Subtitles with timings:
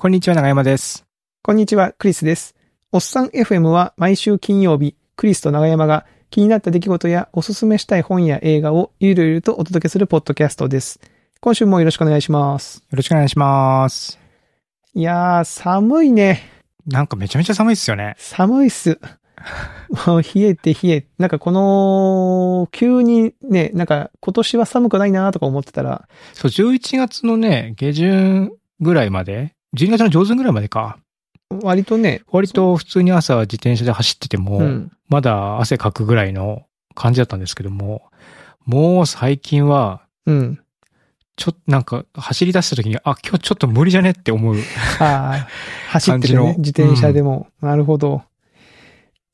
[0.00, 1.08] こんにちは、長山です。
[1.42, 2.54] こんにちは、クリスです。
[2.92, 11.00] おっさん FM は毎週金曜日、クリスと長山が気になった出来事やおすすめしたい本や映画をゆるゆるとお届けするポッドキャストです。
[11.40, 12.78] 今週もよろしくお願いします。
[12.78, 14.20] よろしくお願いします。
[14.94, 16.42] いやー、寒いね。
[16.86, 18.14] なんかめちゃめちゃ寒いっすよね。
[18.18, 19.00] 寒いっす。
[20.06, 30.98] もう冷えて冷え、なんかこの、急にね、なんか今年は寒くないなとか思ってたら、そう、11月のね、下旬ぐらいまで、12月の上旬ぐらいまでか。
[31.62, 34.92] 割とね、割と普通に朝自転車で走ってても、うん。
[35.08, 38.02] まだ汗かくぐらいの感じだったんですけども、
[38.66, 40.60] もう最近は、うん。
[41.36, 44.56] ちょっとなんか走り出した時に、あ、今日ちょっと無理じゃねって思う。
[44.98, 45.48] ああ、
[45.90, 47.46] 走ってるね自転車でも。
[47.60, 48.22] なるほど。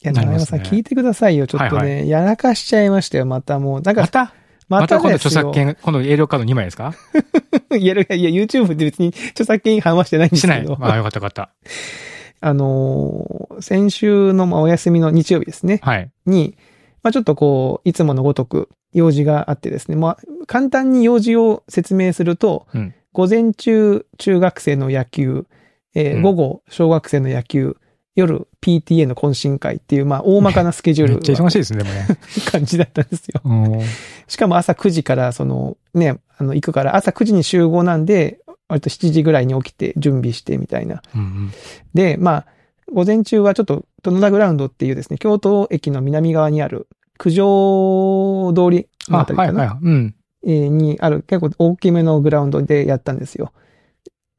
[0.02, 1.46] いや、長山さんね聞いてくださいよ。
[1.46, 3.80] ちょっとね、はいやらかしちゃいましたよ、またもう。
[3.80, 4.34] なんか、また？
[4.80, 5.14] また今度。
[5.16, 6.94] 著作権、今度営業カード2枚ですか？
[7.76, 10.62] いや、いや、YouTube で別に著作権違反はしてないんですしない。
[10.62, 10.76] けど。
[10.80, 11.50] あ、よかったよかった。
[12.40, 15.78] あのー先週のまあお休みの日曜日ですね。
[15.82, 16.10] はい。
[16.26, 16.56] に、
[17.02, 19.96] まあちょっとこう、いつものごとく用事があってですね。
[19.96, 20.16] まあ、
[20.46, 25.46] 簡単に用事を説明すると、うん午前中、中学生の野球、
[25.94, 27.76] えーうん午後、小学生の野球、
[28.14, 32.06] 夜、PTA の懇親会っていう、まあ、大まかなスケジュールめっちゃ忙しいいですね、でもね。
[32.50, 33.40] 感じだったんですよ。
[33.44, 33.80] うん
[34.26, 41.02] しかも朝9時から、その、ね、あの、行くから、朝9時に集合なんで、割と7時ぐらいに起きて準備してみたいな。
[41.14, 41.50] うんうん
[41.92, 42.46] で、まあ、
[42.92, 49.78] 午前中はちょっと、殿田グラウンドっていうですね、京都駅の南側にある、九条通りのあ、あたりかな、はいはい。
[49.82, 50.14] うん。
[50.46, 53.52] えーにある結構大きめのグラウンドでやったんですよ。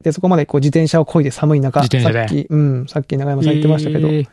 [0.06, 4.28] で、そこまでこう自転車を漕いで寒い中、さっき、うん、さっき長山さん言ってましたけど、えー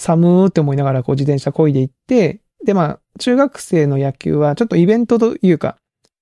[0.00, 5.76] 寒ーって思いながらこう自転車漕いで行って、で、まあ、中学生の野球はちょっとイベントというか、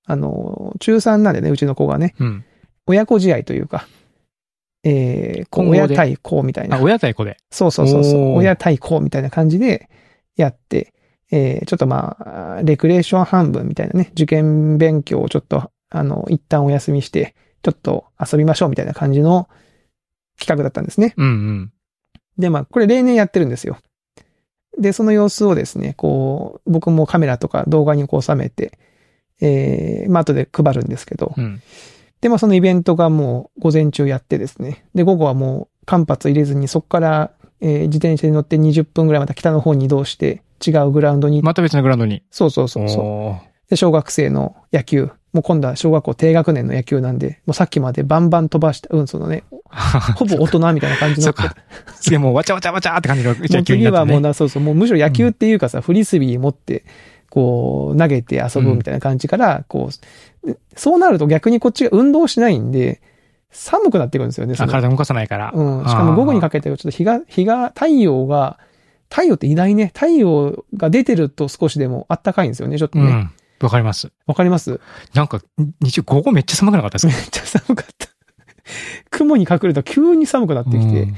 [0.05, 2.45] あの、中3なんでね、うちの子がね、うん。
[2.89, 3.87] 親子試合というか、
[4.83, 6.81] えー、親対子みたいなあ、。
[6.81, 7.37] 親対子で。
[7.51, 8.35] そうそうそうそう。
[8.35, 9.89] 親対子みたいな感じで
[10.37, 10.93] やって、
[11.31, 12.17] えー、ちょっとま
[12.57, 19.49] あ、レクレーション半分みたいなね、受験勉強をちょっと、あの、一旦お休みして、ちょっと遊びましょうみたいな感じの
[20.39, 21.15] 企画だったんですね。
[21.17, 21.73] うんうん。
[22.39, 23.79] で、まあ、これ例年やってるんですよ。
[24.79, 28.79] で、その様子をですね、こう、僕もカメラとか動画にこう収めて、
[29.41, 31.61] えー、まあ、後で配るんですけど、うん。
[32.21, 34.85] で、まあそのイベントがもう午前中やってですね。
[34.95, 37.31] で、午後はもう間髪入れずにそこから、
[37.61, 42.23] えー自転車に乗って20分ぐらいまた北の方に移動して違うグラウンドに、また別のグラウンドに。
[42.31, 43.71] そうそうそうそう。
[43.71, 45.11] で、小学生の野球。
[45.33, 49.45] もう今度は小学校低学年の野球なんで、もうさっきまでバンバン飛ばした、うん、そのね、
[50.17, 51.25] ほぼ大人みたいな感じの。
[51.25, 51.55] そっか。
[52.01, 54.13] 次はもうわちゃわちゃわちゃって感じの野球になってね。
[54.13, 56.85] もうな、そうそう、もうむしろ野球っていうかさ、フリスビー持って、
[57.31, 59.91] こう、投げて遊ぶみたいな感じから、こ
[60.45, 63.03] う、でそうなると逆にこっちが運動しないんで、
[63.51, 64.55] 寒くなってくるんですよね。
[64.55, 65.53] 体動かさないから。
[65.55, 65.85] うん。
[65.87, 68.59] しかも午後にかけてちょっと日が、日が、太陽が、
[69.11, 69.91] 太陽って偉大ね。
[69.95, 73.05] 太陽が出てると少しでも暖かいんですよね、ちょっとね。
[73.05, 73.31] うん。
[73.61, 74.11] わかります。
[74.27, 74.81] わ、かります？
[75.15, 75.41] なんか、
[75.81, 77.13] 日中午後めっちゃ寒くなかったですか？
[77.17, 78.09] めっちゃ寒かった。
[79.11, 81.09] 雲に隠れると急に寒くなってきて。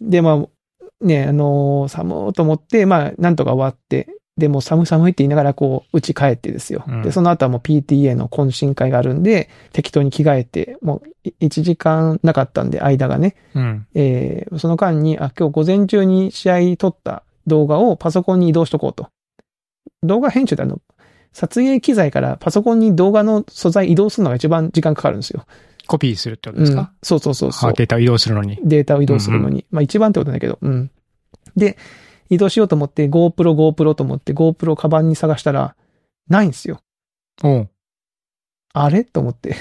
[0.00, 6.84] で、まあ、ね、あのー寒ーと思って、まあ、なんとか終わって、で、もう寒い寒いって言いながら、こう、家帰ってですよ。
[6.88, 13.36] うんで、その後はもう PTA の懇親会があるんで、適当に着替えて、もう1時間なかったんで、間がね。
[13.54, 13.86] うん。
[13.94, 19.08] えーその間に、あ、今日午前中に試合撮った動画をパソコンに移動しとこうと。
[20.02, 20.80] 動画編集ってあの、
[21.34, 25.44] 撮影機材からパソコンに動画の素材移動するのが一番時間かかるんですよ。
[25.86, 27.70] コピーするってことうんですか、そうそうそうそう。
[27.70, 28.58] あデータを移動するのに。
[28.62, 29.66] データを移動するのに。
[29.70, 30.58] まあ一番ってことだけど。
[30.62, 30.90] うん。
[31.56, 31.76] で、
[32.30, 35.76] 移動しようと思って、GoPro、GoPro と思って、GoPro カバンに探したら、
[36.28, 36.80] ないんですよ。
[37.42, 37.68] おう
[38.72, 39.04] あれ？
[39.04, 39.56] と思って。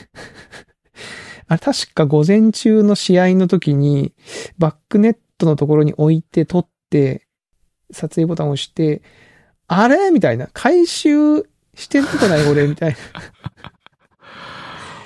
[1.48, 4.14] あれ、確か午前中の試合の時に、
[4.60, 7.28] バックネットのところに置いて撮って、
[7.92, 9.02] 撮影ボタンを押して、
[9.68, 10.12] あれ？
[10.12, 10.50] みたいな。
[10.54, 11.44] 回収
[11.76, 12.96] してることない俺みたい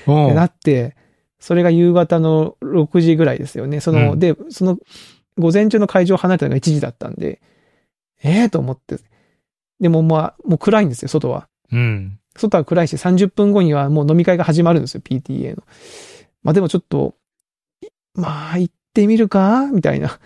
[0.05, 0.33] おうな。
[0.35, 0.95] なって、
[1.39, 3.79] それが夕方の6時ぐらいですよね。
[3.79, 4.77] その、うんで、その、
[5.37, 7.41] 午前中の会場を離れたのが1時だったんで、
[8.23, 8.97] ええと思って。
[9.79, 11.47] でもまあ、もう暗いんですよ、外は。
[11.71, 12.19] うん。
[12.35, 15.63] 外は暗いし、30分後にはもう飲み会が始まるんですよ、PTA の。
[16.43, 17.15] まあでもちょっと、
[17.81, 19.67] いまあ行ってみるか？
[19.71, 20.19] みたいな。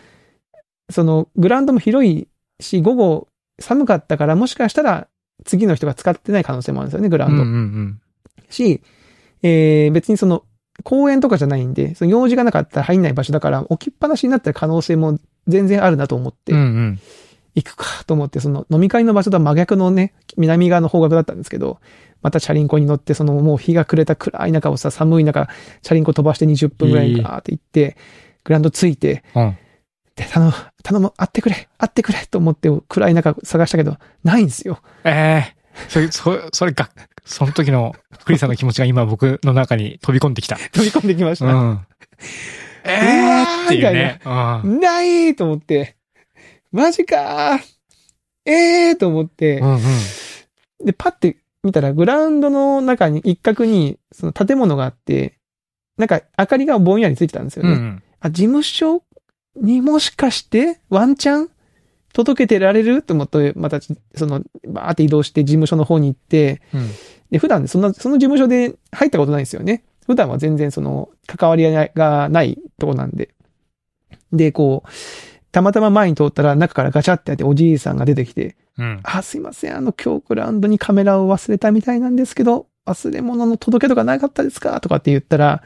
[0.89, 2.27] その、グラウンドも広い
[2.59, 3.27] し、午後
[3.59, 5.07] 寒かったから、もしかしたら
[5.45, 7.43] 次の人が使ってない可能性もあるんですよね、グラウンド。
[7.43, 8.01] うんうんうん。
[8.49, 8.81] し、
[9.43, 10.43] えー別にその、
[10.83, 16.99] 公園とかじゃないんで、その用事がなかったら入んない場所だから、置きっぱなしになった可能性も全然あるなと思ってうん、うん。
[17.53, 21.79] 行くかと思って、その飲み会の場所とは真逆のね、南側の方角だったんですけど、
[22.21, 25.49] またチャリンコに乗って、そのもう日が暮れた暗い中をさ、寒い中、
[25.81, 27.97] チャリンコ飛ばして20分ぐらいガーって行って、
[28.43, 29.57] グラウンドついて、うん。
[30.21, 30.53] で、頼む、
[30.83, 34.79] 頼む、会ってくれ、会ってくれと思って暗い中探したけど、ないんですよ。
[35.03, 36.89] ええそれ、そそれが、
[37.25, 37.95] その時の
[38.25, 40.57] クリさんの気持ちが今僕の中に飛び込んできた。
[40.57, 41.45] 飛び込んできました。
[41.45, 41.79] うん。
[42.83, 44.19] ええっていうね。
[44.25, 44.79] うん。
[44.79, 45.95] ないと思って、
[46.71, 47.59] マジかー
[48.45, 49.79] ええーと思ってう、んうん。
[50.85, 55.37] で、パッて見たら、グラウンドの中に、一角に、その建物があって、
[55.97, 57.71] なんか、明かりがぼんやりついてたんですよね。
[57.71, 58.03] うん。
[58.19, 59.03] あ、事務所
[59.55, 61.49] にもしかして、ワンチャン
[62.13, 63.01] 届けてられる？
[63.03, 66.89] と思って、また、その、バーって移動して事務所の方に行って、うん。
[67.31, 69.83] で、普段そんな、その事務所で入ったことないんですよね。
[70.05, 71.63] 普段は全然その、関わり
[71.95, 73.29] がないとこなんで。
[74.33, 74.89] で、こう、
[75.51, 78.99] たまたま前に通ったら中からガチャってやっておじいさんが出てきて、うん。
[79.03, 84.81] あ、すいません、あの、今日グラウンドにカメラを忘れたみたいなんですけど、忘れ物の届けとかなかったですか？
[84.81, 85.61] とかって言ったら、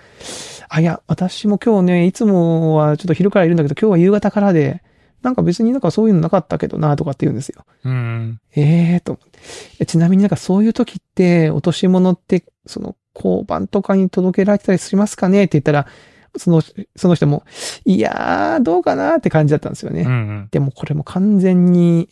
[0.69, 4.83] あ、いや、私も今日ね、いつもはちょっと昼からいるんだけど、今日は夕方からで、
[5.21, 7.65] なんか別になんかそういうのなかったけどな、とかって言うんですよ。
[7.83, 8.39] うん。
[8.55, 9.19] ええと。
[9.85, 15.87] ちなみになんかそういう時って、落とし物って、その、交番とかに届けられてたりしますかねって言ったら、
[16.37, 16.61] その、
[16.95, 17.43] その人も、
[17.85, 20.01] いやー、どうかなって感じだったんですよね。
[20.01, 20.47] うんうん。
[20.51, 22.09] でもこれも完全に、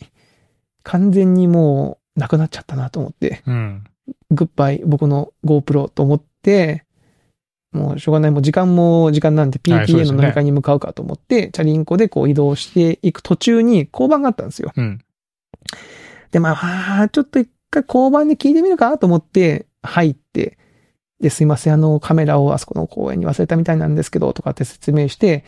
[0.82, 3.84] 完全にもう、なくなっちゃったなと思って、うん。
[4.30, 6.83] グッバイ、僕の GoPro と思って、
[7.74, 14.72] もうしょうがない、もう時間も時間なんで PTA の飲み会に向かうかと思って、チャリンコでこう移動していく途中に交番があったんですよ。
[14.76, 15.00] うん。
[16.30, 20.58] で、まあ、ちょっと一回交番で聞いてみるかと思って入って、
[21.20, 25.44] で、すいません、あの、カメラをあそこの公園に忘れたみたいなんですけど、とかって説明して、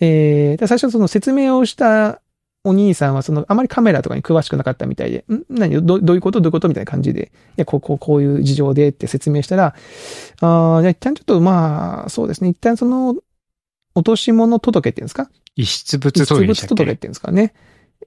[0.00, 2.21] えー、で最初その説明をした
[2.64, 5.42] お兄さんは、その、あまりカメラとかに詳しくなかったみたいで、ん？
[5.50, 5.84] 何？
[5.84, 6.40] どどういうこと？
[6.40, 6.68] どういうこと？
[6.68, 9.74] みたいな感じで、いや、こう、こう、こういう事情でって説明したら、
[10.40, 13.16] ああ、じゃあ一旦ちょっと、まあ、そうですね、一旦その、
[13.94, 15.28] 落とし物届けっていうんですか？
[15.56, 16.74] 遺失物届けでしたっけ？
[16.74, 17.54] 物届けっていうんですかね。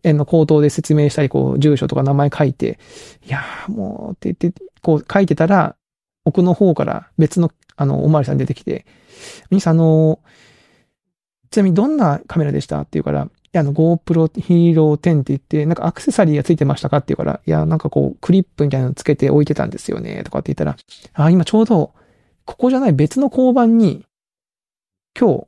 [0.04, 2.80] えの、口頭で説明したり、こう、住所とか名前書いて、
[3.26, 5.76] いやーもう、って言って、こう書いてたら、
[6.24, 8.86] 奥の方から別の、あの、おまわりさん出てきて、
[9.52, 10.20] お兄さん、あの、
[11.52, 12.80] ちなみにどんなカメラでした？
[12.80, 20.78] って言うから、いや、あの、GoPro Hero 10って言って、なんかアクセサリーがついてましたかって言うから、いや、なんかこう、クリップみたいなのつけて置いてたんですよね、とかって言ったら、
[21.14, 21.94] あ、今ちょうど、
[22.46, 24.06] ここじゃない別の交番に、
[25.20, 25.48] 今日、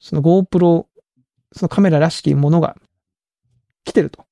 [0.00, 0.86] その GoPro、
[1.52, 2.76] そのカメラらしきものが
[3.84, 4.24] 来てると。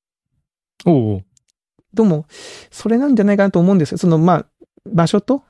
[0.85, 1.23] おう
[1.93, 2.25] どうも、
[2.71, 3.97] それなんじゃないかなと思うんですよ。
[3.97, 4.45] その、まあ、
[4.89, 5.43] 場所と、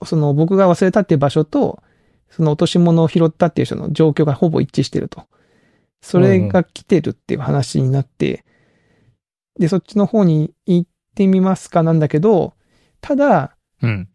[0.00, 1.82] おその僕が忘れたっていう場所と、
[2.30, 5.26] その落とし物を拾ったっていう人の状況がほぼ一致してると。
[6.00, 8.44] それが来てるっていう話になって、
[9.58, 12.54] で、そっちの方に行ってみますかなんだけど、
[13.00, 14.08] ただ、うん。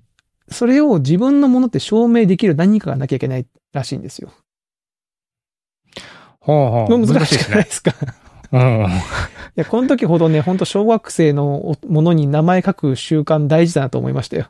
[0.49, 4.31] それを自分のものって証明できる何かがなきゃいけないらしいんですよ。
[6.39, 7.07] ほうほう。
[7.07, 7.63] 難しくないね。
[7.63, 7.93] ですか
[8.51, 8.85] うん。
[8.89, 8.89] い
[9.55, 14.47] や、この時ほどね、本当小学生のものに名前書く習慣大事だなと思いましたよ。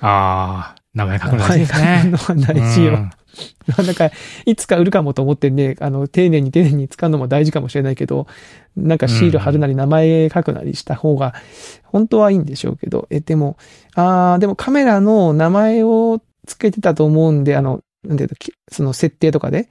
[0.00, 1.86] ああ、名前書くの大事ですね。
[2.04, 3.10] 名前書くのは大事よ。
[3.84, 4.10] なんか、
[4.46, 8.26] いつか売るかもと思ってね、あの、丁寧に丁寧に使うのも大事かもしれないけど、
[8.76, 11.34] なんかシール貼るなり名前書くなりした方が、
[11.84, 13.56] 本当はいいんでしょうけど、え、でも、
[13.94, 19.68] あーでもカメラの名前をつけてたと思うんで、あの、なんていうの、きその設定とかで、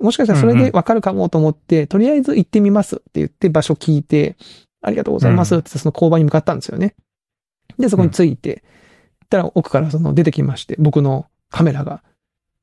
[0.00, 4.36] もしかしたらそれでわかるかもと思って、とりあえず行ってみますって言って場所聞いて、
[4.82, 6.94] ありがとうございますってその交番に向かったんですよね。
[7.78, 8.64] で、そこに着いて、
[9.24, 12.02] ったら奥からその出てきまして、僕のカメラが。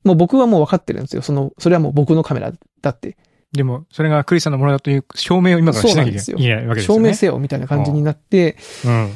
[0.08, 1.22] もう僕はもう分かってるんですよ。
[1.22, 3.18] その、それはもう僕のカメラだって。
[3.52, 7.04] でも、それがクリスさんのものだという証明を今からしなきゃいけないわけですよね。
[7.04, 9.14] 証明せよみたいな感じになって、うん。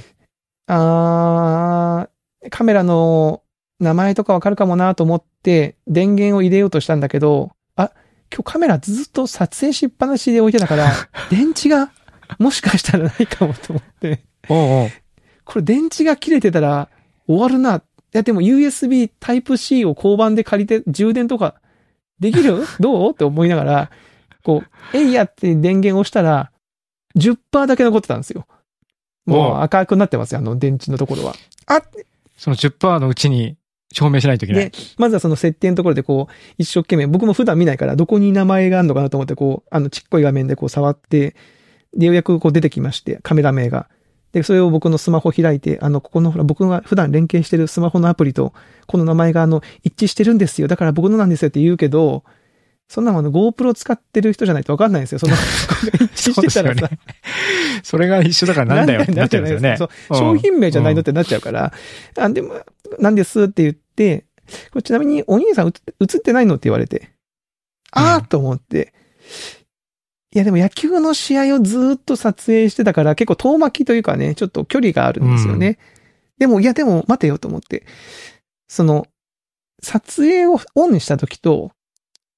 [0.68, 3.44] あーカメラの
[3.80, 7.92] 名前とかわかるかもなと思って、電源を入れようとしたんだけど、あ、
[8.34, 10.92] 今日カメラずっと撮影しっぱなしで置いてたから、
[11.30, 11.92] 電池が
[12.40, 14.90] もしかしたらないかもと思って、おうおう
[15.46, 16.90] これ電池が切れてたら
[17.28, 17.78] 終わるな。
[17.78, 17.82] い
[18.14, 21.56] やでも USB Type-C を交番で借りて充電とか
[22.20, 22.66] できる？
[22.80, 23.12] どう？
[23.12, 23.92] って思いながら、
[24.44, 24.64] こ
[24.94, 26.52] う、えいやって電源を押したら、
[27.16, 28.48] 10%だけ残ってたんですよ。
[29.26, 31.36] もう赤くなってますよ、あの電池のところは。
[31.68, 31.82] あ
[32.38, 33.56] その10%のうちに
[33.94, 41.36] 証明しないといけないで。、まずはその設定のところでこう、一生懸命、僕も普段見ないから、どこに名前があるのかなと思って、こう、あの、ちっこい画面でこう触って、
[41.96, 43.90] で、ようやくこう出てきまして、カメラ名が。
[44.32, 48.54] で、それを僕のスマホ開いて、あの、ここのほら、僕が普段連携してるスマホのアプリと、
[48.88, 50.68] この名前があの、一致してるんですよ。
[50.68, 52.24] だから僕のなんですよって言うけど、
[52.88, 55.20] そんなもの GoPro 使ってる人じゃないとわかんないんですよ。
[55.20, 55.34] その、
[56.14, 57.00] 一致してたらさそね。
[57.84, 59.78] それが一緒だからなんだよってなっちゃうんですよね。
[60.10, 61.72] 商品名じゃないのってなっちゃうから、
[62.18, 62.56] あ、でも、
[63.00, 64.26] なんですって言って、
[64.72, 65.72] これちなみにお兄さん映
[66.02, 67.12] 映ってないのって言われて、
[67.92, 68.94] あーと思って。
[70.34, 75.78] いやでも野球の試合をずーっと撮影してたから結構遠巻きというかね、ちょっと距離があるんですよね。
[76.38, 77.86] でも、いやでも待てよと思って。
[78.68, 79.08] その、
[79.84, 81.72] 撮影をオンにした時と、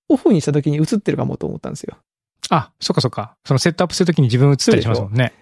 [0.10, 1.98] オフにした時に映ってるかもと思ったんですよ。
[2.50, 3.36] あ、そっかそっか。
[3.46, 5.34] そのセットアップするときに自分映ったりしますもんね。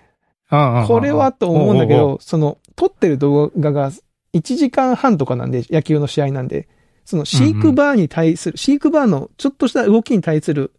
[0.52, 3.92] うんうんうんうんこれはと思うんだけど、その、撮ってる動画が
[4.34, 6.68] 1時間半とかなんで、野球の試合なんで、
[7.06, 10.74] その飼育バーに対する、飼育バーのちょっとした動きに対する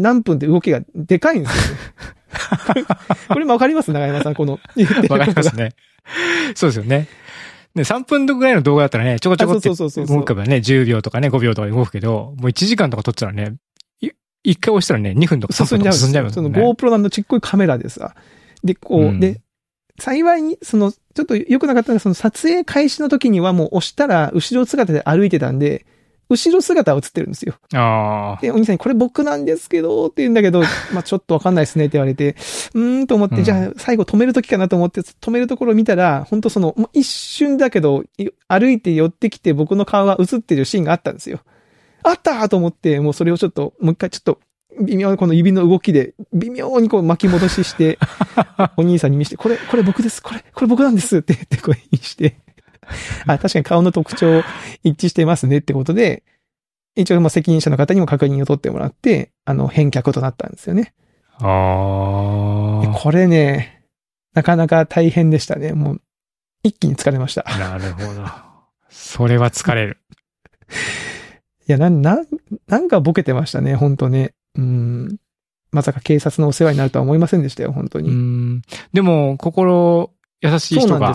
[0.00, 1.76] 何分って動きがでかいんですよ
[2.74, 2.84] ね。
[3.28, 3.92] これもわかります？
[3.92, 4.58] 長山さん、この。
[5.08, 5.74] わがかりますね。
[6.54, 7.08] そうですよね。
[7.74, 13.54] ね、3分ぐらいの動画だったらね、ちょこちょこってあそうそうそうそう動くばね、10秒とかね、5秒とか動くけど、もう1時間とか撮ってたらね、
[14.00, 14.10] い
[14.42, 16.42] 一回押したらね、2分とか3分とか進んじゃうんですよ。
[16.44, 16.50] その。
[16.50, 18.14] GoPro のちっこいカメラでさ。
[18.64, 19.40] で、こう、うんで、
[20.00, 25.86] 幸いに、その、ちょっと良くなかったのは、その撮影開始の時にはもう押したら、後ろ姿で歩いてたんで、
[26.30, 27.54] 後ろ姿は映ってるんですよ。
[27.74, 28.40] ああ。
[28.40, 30.62] で、お兄さんにこれ僕なんですけど、って言うんだけど、
[30.94, 32.36] まあちょっとわかんないですねって言われて、
[32.74, 41.40] うーんと思って、うんじゃあ最後止める時かなと思って、止めるところを見たら、本当その、もう一瞬だけど、い歩いて寄ってきて僕の顔が映ってるシーンがあったんですよ。
[42.02, 44.38] あったーと思って、もうそれをちょっと、もう一回ちょっと、
[44.80, 47.98] 微妙にこの指の動きで、微妙にこう巻き戻しして、
[48.76, 52.36] お兄さんに見せて、これ、これ僕です、これ、これ僕なんですって言ってこうにして、
[53.26, 54.42] あ、確かに顔の特徴
[54.82, 56.22] 一致してますねってことで、
[56.96, 60.92] 一応まあ責任者の方にも確認を取ってもらって、あの、返却となったんですよね。
[61.38, 63.84] あこれね、
[64.34, 65.72] なかなか大変でしたね。
[65.72, 66.00] もう、
[66.62, 67.44] 一気に疲れました。
[67.46, 67.58] あ。
[67.58, 68.24] なるほど。
[68.90, 69.98] それは疲れる。
[71.66, 72.26] いや、なん、なん、
[72.66, 74.34] なんかボケてましたね、本当ね。
[74.56, 75.16] うん。
[75.72, 78.10] まさか警察のお世話になるとは思いませんでしたよ、本当うに。
[78.10, 78.62] ん。
[78.92, 80.10] でも、心
[80.42, 81.14] 優しい人が。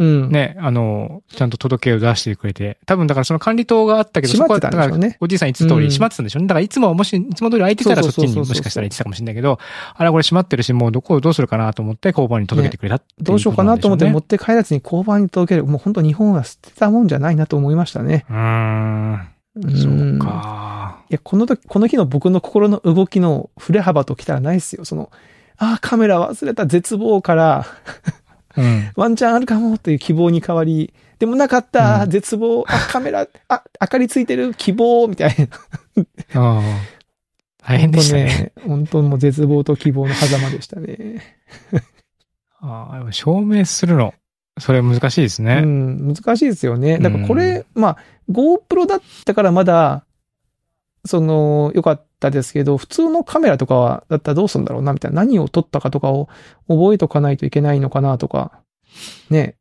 [0.00, 0.30] うん。
[0.30, 6.48] ね、あの、ちゃんと届けを出してくれて、多分だからその管理棟があったけど、閉まってたんでしょうねそこはだからおじいさん言ってた通うんり閉まってたんでしょうね。
[6.48, 9.58] だからいつももし、いつも通り空いてたらそっちにもしかしたら行ってたかもしれないけど、
[9.94, 15.66] あれこれ閉まってるし、もうどこをどうするかなと思って交番に届けてくれたどうしようかなと思って持こって帰らずに交番に届ける。
[15.66, 18.24] もう本当日本は捨てたもんじゃないなと思いましたね。
[18.30, 19.28] うん。
[19.76, 21.04] そうか。
[21.10, 24.84] いや、この時、この日の僕の心の動きの振れ幅ときたらないですよ。
[24.84, 25.10] その、
[25.58, 27.66] ああ、カメラ忘れた絶望から、
[28.60, 28.90] うん。
[28.96, 35.36] ワンチャンあるかもという希望に変わり、でもなかった、うん絶望、あ、カメラ、あ、明かりついてる、希望、みたい
[36.34, 36.62] な。
[37.62, 38.52] 大変でしたね。
[38.56, 38.68] 本当ね。
[38.68, 41.22] 本当もう絶望と希望の狭間でしたね。
[42.60, 44.14] ああ、証明するの、
[44.58, 45.60] それ難しいですうね。
[45.60, 46.98] ん、難しいですよね。
[46.98, 47.96] だからこうれ、まあ、
[48.30, 50.04] GoPro だったからまだ、
[51.04, 55.16] その、良かったですけど、普通のカメラとかは、だったらどうするんだろうな、みたいな。
[55.16, 56.28] 何を撮ったかとかを
[56.68, 58.60] 覚えとかないといけないのかな、とか。
[59.30, 59.56] ね。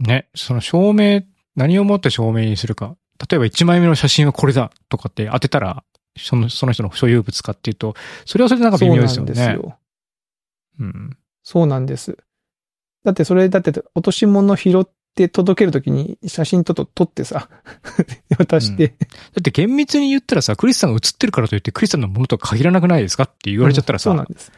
[0.00, 1.22] ね、その証明、
[1.54, 2.96] 何をもって証明にするか。
[3.30, 5.84] 例えば1枚目の写真はこれだとかって当てたら、
[6.16, 7.94] その、その人の所有物かっていうと、
[8.24, 9.34] それはそれでなんか微妙ですよね。
[9.34, 9.78] そうなんですよ。
[10.80, 11.16] うん。
[11.42, 12.18] そうなんです。
[13.04, 14.84] だってそれ、だって落とし物拾っ
[15.18, 17.48] て届けるときに写真とと撮ってさ、
[18.38, 18.94] 渡して、だ
[19.40, 24.52] って厳密に言ったらさ、クリスさんが写ってるからといってクリスさんのものとは限らなくないですかって言われちゃったらさ、そうなんです。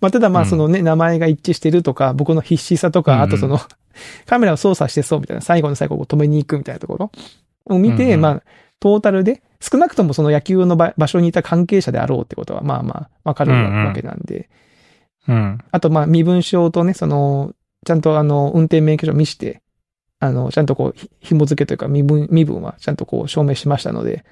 [0.00, 0.48] まあ、ただまあうん。
[0.48, 3.18] そのね、名前が一致してるとか、僕の必死さとか、うん。
[3.18, 3.58] うんあとその、
[4.26, 7.10] カメラを操作してそうみたいな、最後の最後を止めに行くみたいなところ。
[7.64, 8.20] を見て、うんうん。
[8.20, 8.42] まあ、
[8.78, 14.20] トータルで、少なくともその野球の場場所にいた関係者であろうってことは、まあまあ、わかるうんうんわけなん。
[14.20, 14.48] で、
[15.28, 15.58] うん。
[15.70, 17.54] あとまあ、身分証とね、その、
[17.86, 19.62] ちゃんとあの、運転免許証見して、
[20.18, 24.24] あの、ちゃんとこう、ひ紐付けというか、身分、身分はちゃんとこう、証明しましたので、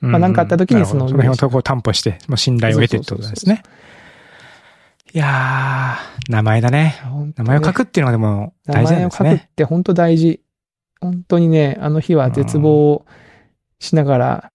[0.00, 3.62] まあなんかあった時にそのその辺を担保して、まあ、信頼を得てってことですね。
[5.12, 6.96] いやー、名前だね。
[7.36, 9.50] 名前を書くっていうのがでも大事なん名前を書くっですね。
[9.56, 10.42] て本当大事。
[11.00, 13.04] 本当にね、あの日は絶望
[13.78, 14.52] しながら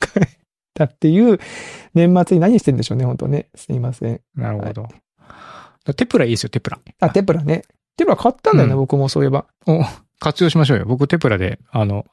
[0.00, 0.28] 帰っ
[0.74, 1.38] たっていう
[1.94, 3.48] 年末に何してんでしょうね、本当ね。
[3.54, 4.20] すいません。
[4.34, 4.88] なるほど。
[5.94, 6.78] テプラいいですよ、テプラ。
[7.00, 7.62] あ、テプラね。
[7.98, 9.44] テプラ買ったんだよね、うん僕もそういえば。
[9.66, 9.82] お、
[10.20, 10.86] 活用しましょうよ。
[10.86, 12.06] 僕テプラで、あの、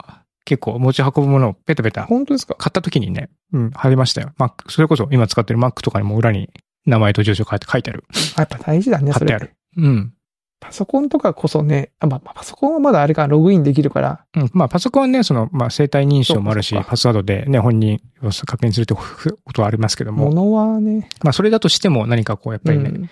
[0.43, 2.55] 結構持ち運ぶものをペタペタ本当ですか？
[2.55, 4.31] 買った時にね、うん、貼りましたよ。
[4.37, 6.49] Mac、それこそ今使ってる Mac とかにも裏に
[6.85, 8.03] 名前と住所書いて書いてある。
[8.37, 9.47] やっぱ大事だね、それ貼ってあ。
[9.47, 9.55] る。
[9.77, 10.13] うん。
[10.59, 14.25] パソコンとかこそね、あ、まあ、パソコンはまだあれか、ログインできるから。
[14.35, 14.49] うん。
[14.53, 23.09] まあ、パソコンはね、その、まあ、生体認証もあるし、そうかそうかパスワードでね、本人を確認するってことはありますけども、物はね、まあ、それだとしても何かこう、やっぱりね、うん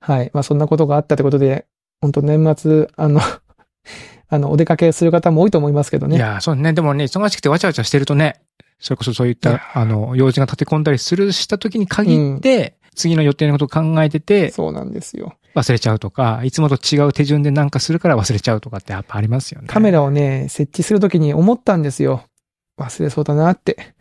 [0.00, 0.30] はい。
[0.32, 1.66] まあ、そんなことがあったってことで、
[2.00, 3.20] 本当年末、あの、
[4.28, 6.16] あの、お出かけする方も多いと思いますけどね。
[6.16, 6.72] いやー、そうね。
[6.72, 8.40] でもね、忙しくてわちゃわちゃしてるとね、
[8.78, 15.34] それこそそういった、あの、用事が立て込んだりするした時に限って、次の予定のことを考えてて、そうなんですよ。
[15.54, 19.68] 忘れちゃうとか、いつもと違う手順でなんかするから忘れちゃうとかってやっぱありますよね。
[19.68, 22.24] カメラをね、設置するときに思ったんですよ。
[22.78, 23.94] 忘れそうだなって。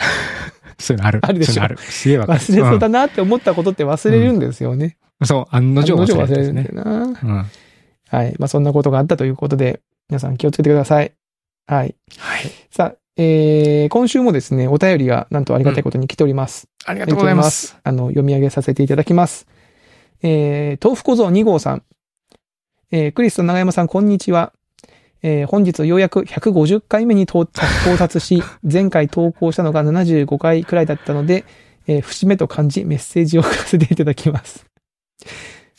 [0.78, 1.20] そういうのある。
[1.22, 1.78] あるでしょある。
[1.78, 2.40] すげえわかる。
[2.40, 4.98] 忘れそうだなって思ったことって忘れるんですよね。
[5.20, 6.62] うんそう、案の定忘れるん忘れですね。
[6.64, 7.02] るんだよな。
[7.02, 7.46] うん。
[8.08, 8.34] はい。
[8.38, 11.12] まあそんなことがあったということで、皆さん気をつけてください。
[11.66, 11.94] はい。
[12.18, 12.42] はい。
[12.70, 16.68] さあ、えー、今週もですね、お便りがなんとありがたいことに来ております。
[16.84, 17.78] ありがとうございます。
[17.82, 19.46] あの、読み上げさせていただきます。
[20.22, 21.82] えー、豆腐小僧2号さん。
[22.90, 24.52] えー、クリスと長山さん、こんにちは。
[25.22, 31.44] えー、本日ようやく150回目に到達到達し、 前回投稿したのが75回くらいだったので、
[31.86, 34.66] えー、節目と感じメッセージを送らせていただきます。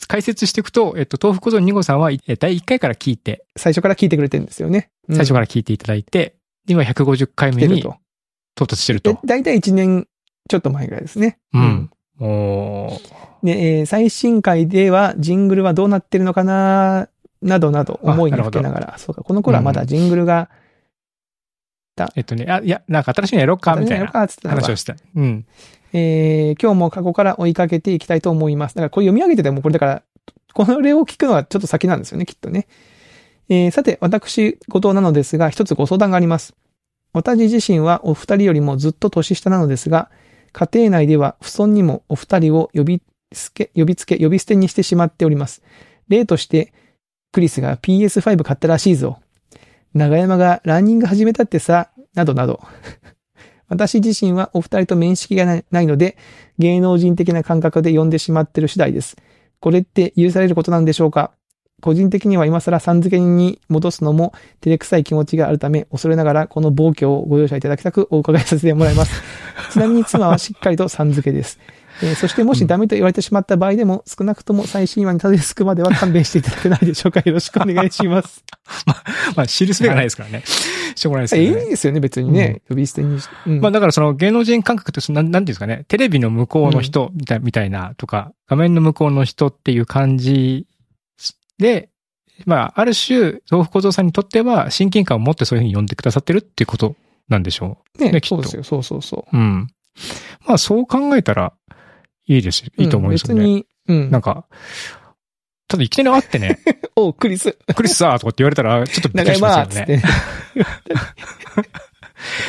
[0.08, 4.90] 解説していくと、えっと、豆腐小僧2号さんは、え第1回から聞いて、最初から聞いてくれてるんですよね。
[5.08, 6.36] 最初からら聞いていただいて、
[6.68, 7.80] 今150回目に。
[7.80, 10.06] 到達してるでと。、だいたい1年
[10.48, 11.38] ちょっと前ぐらいですね。
[11.52, 11.90] うん。
[12.18, 13.00] おー
[13.42, 17.08] で、えー最新回ではジングルはどうなってるのかな、
[17.42, 20.50] などなど思いにふけながら、そうか、この頃はまだジングルが、
[22.14, 24.96] えっとね、あ、いや、なんか新しいのやろうか、みたいな話をした。
[25.14, 25.46] うん。
[25.92, 28.74] えー今日も過去から追いかけていきたいと思います。
[28.74, 30.02] だからこれ読み上げててもこれだから、
[30.52, 32.66] これを聞くのはちょっと先なんですよね、きっとね。
[33.48, 36.54] えーさて、私事なのですが、一つご相談があります。
[37.12, 40.10] 私自身はお二人よりもずっと年下なのですが、
[40.52, 43.02] 家庭内では不尊にもお二人を呼び
[43.32, 45.62] つけ、呼びつけ、呼び捨てにしてしまっております。
[46.08, 46.72] 例として、
[47.32, 49.18] クリスが PS5 買ったらしいぞ。
[49.94, 52.60] 長山がランニング始めたってさ、などなど。
[53.68, 56.16] 私自身はお二人と面識がないので、
[56.58, 59.16] 芸能人的な感覚で呼んでしまってる次第です。
[59.60, 61.32] これって許されることなんでしょうか？
[61.82, 69.22] 個人的には今更さん付けに戻すのも照れくさい気持ちがあるため、恐れながらこの暴挙をご容赦いただきたくお伺いさせてもらいます。
[69.72, 71.58] ちなみに妻はしっかりとさん付けです。
[72.02, 77.22] えーそしてもしダメと言われてしまった場合でも、少なくとも最新話にたどり着くまでは勘弁していただけないでしょうか。
[77.24, 78.44] よろしくお願いします。
[79.36, 80.42] まあ、知るすべがないですからね。
[80.94, 81.42] しょうがないですね。
[81.42, 82.62] いいですよね、別にね。
[82.68, 83.34] 呼び捨てにして。
[83.46, 90.66] うんまあだからその芸能人感覚ってその、なんなんていうんですかね、テレビの向こうの人みたい,、みたいなとか、画面の向こうの人っていう感じ
[91.58, 91.88] で、
[92.44, 96.96] まあある種、豆腐小僧さんにとっては親近感を持ってそういうふうに呼んでくださってるっていうこと
[97.28, 98.62] なんでしょねねきっとそうですよ。
[98.62, 99.36] そうそうそう。
[99.36, 99.38] う。
[99.38, 99.68] うん。
[100.46, 101.54] まあそう考えたら
[102.26, 102.70] いいですよ。
[102.76, 103.44] いいと思いますよね。
[103.44, 104.10] うん別に、うん。
[104.10, 104.46] なんか、
[105.68, 106.58] ただいきなり会ってね、
[106.96, 110.00] おクリス、クリスさーとかって言われたら、ちょっとびっく長りしますよね。
[110.00, 110.02] て。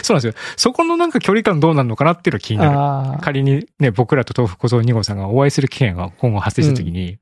[0.02, 0.34] そうなんですよ。
[0.56, 3.20] そこのなんか距離感どうなるのかなっていうのが気になる。
[3.22, 7.18] 仮にね、僕らと豆腐小僧2号さんがお会いする機会が今後発生したときに、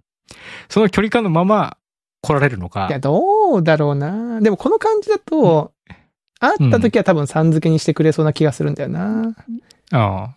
[0.70, 1.78] その距離感のまま
[2.22, 4.42] 来られるのかいや、、どうだろうな。
[4.42, 5.72] でもこの感じだと、
[6.40, 9.34] 会った時は多分さん付けにしてくれそうな気がするんだよな。
[9.92, 10.36] ああ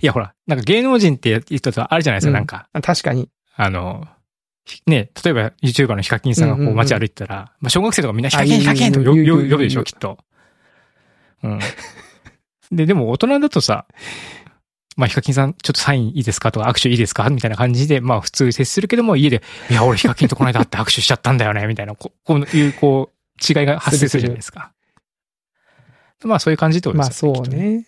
[0.00, 2.68] いやほら、なんか芸能人って言ったとあるじゃないですか、うんなんか。
[2.72, 3.28] あ確かに。
[3.54, 4.06] あの、
[4.64, 10.18] ひね、例えば YouTuber のヒカキンさんがこうんうんううん街歩いてたら、まあ小学生とかみんなヒカキンあヒカキンと呼ぶでしょ、きっと。
[11.42, 11.60] うん。
[12.72, 13.86] で、でも大人だとさ、
[14.96, 24.72] まあ、ヒカキンさん、ちょっとサインいいですかとか、握手いいですかみたいな感じで、まあ、普通接するけども、家で、いや、俺ヒカキンとこの間会って 握手しちゃったんだよね、みたいな、ここういう、こう、違いが発生するじゃないですか。
[26.24, 27.48] まあ、そういう感じってことまあですよそう。
[27.48, 27.86] ね。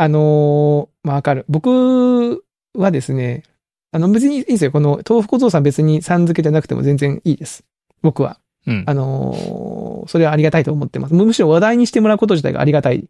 [0.00, 1.44] あのーまあわかる。
[1.48, 3.42] 僕はですね、
[3.90, 4.70] あの別にいいですよ。
[4.70, 7.64] この豆腐小僧さん別にさん付けじゃなくても全然いいです。
[8.02, 8.38] 僕は。
[8.66, 8.94] うんあ。
[8.94, 11.14] のーそれはありがたいと思ってます。
[11.14, 13.08] むしろ話題にしてもらうこと自体がありがたい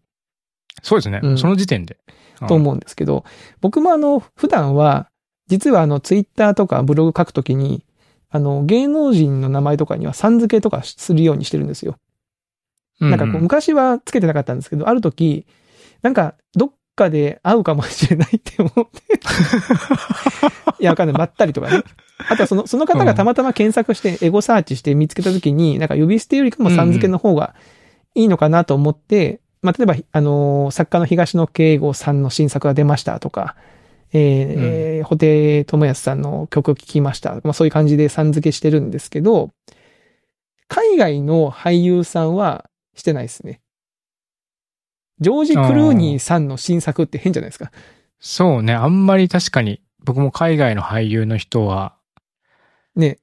[0.82, 1.20] そうですね。
[1.22, 1.98] うんその時点で。
[2.46, 3.24] と思うんですけど、
[3.60, 5.10] 僕もあの、普段は、
[5.48, 7.84] 実はあの、ツイッターとかブログ書くときに、
[8.30, 11.98] あの、芸能人の名前とかにはさん付けとかするようにしてるんですよ。
[13.00, 15.46] うなんかこう、昔はつけてなかったんですけど、ある時、
[16.02, 18.82] なんか、どっかで会うかもしれないって思って。
[20.82, 21.16] いや、わかんない。
[21.16, 21.82] ばったりとかね。
[22.28, 27.54] あとはその、その方がたまたま検索して、エゴサーチして見つけた時に、なんか呼び捨てよりかもさん付けの方が
[28.14, 33.56] いいのかなと思って、まあ、例えば、あのー作家の東野圭吾さんの新作が出ましたとか、
[34.12, 37.34] えーえー、布袋智康さんの曲を聴きました。
[37.44, 39.50] まあ、そういう感じでさん付けしてるんですけど、
[40.68, 43.60] 海外の俳優さんはしてないですね。
[45.20, 47.70] ジョージ・クルーニーさんの新作って変じゃないですか。
[48.20, 48.74] そうね。
[48.74, 51.96] あんまり確かに、僕も海外の俳優の人は、
[52.96, 53.18] ね。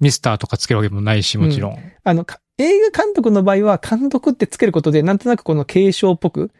[0.00, 1.78] ミスターとかつけるわけもないし、もちろん。
[2.04, 6.50] あの、か映画監督の場合は監督ってつけることで、なんとなくこの継承っぽく、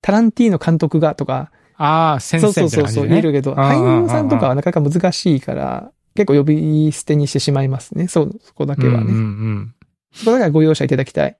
[0.00, 3.08] タランティーノ監督がとか、ああ、先そう生そうそうそう。
[3.08, 8.08] 言えるけど、俳優さんとかはなかなか難しいから、結構呼び捨てにしてしまいますね。
[8.08, 8.98] そう、そこだけはね。
[8.98, 9.74] うんうんうん。
[10.12, 11.38] そこだけはご容赦いただきたい。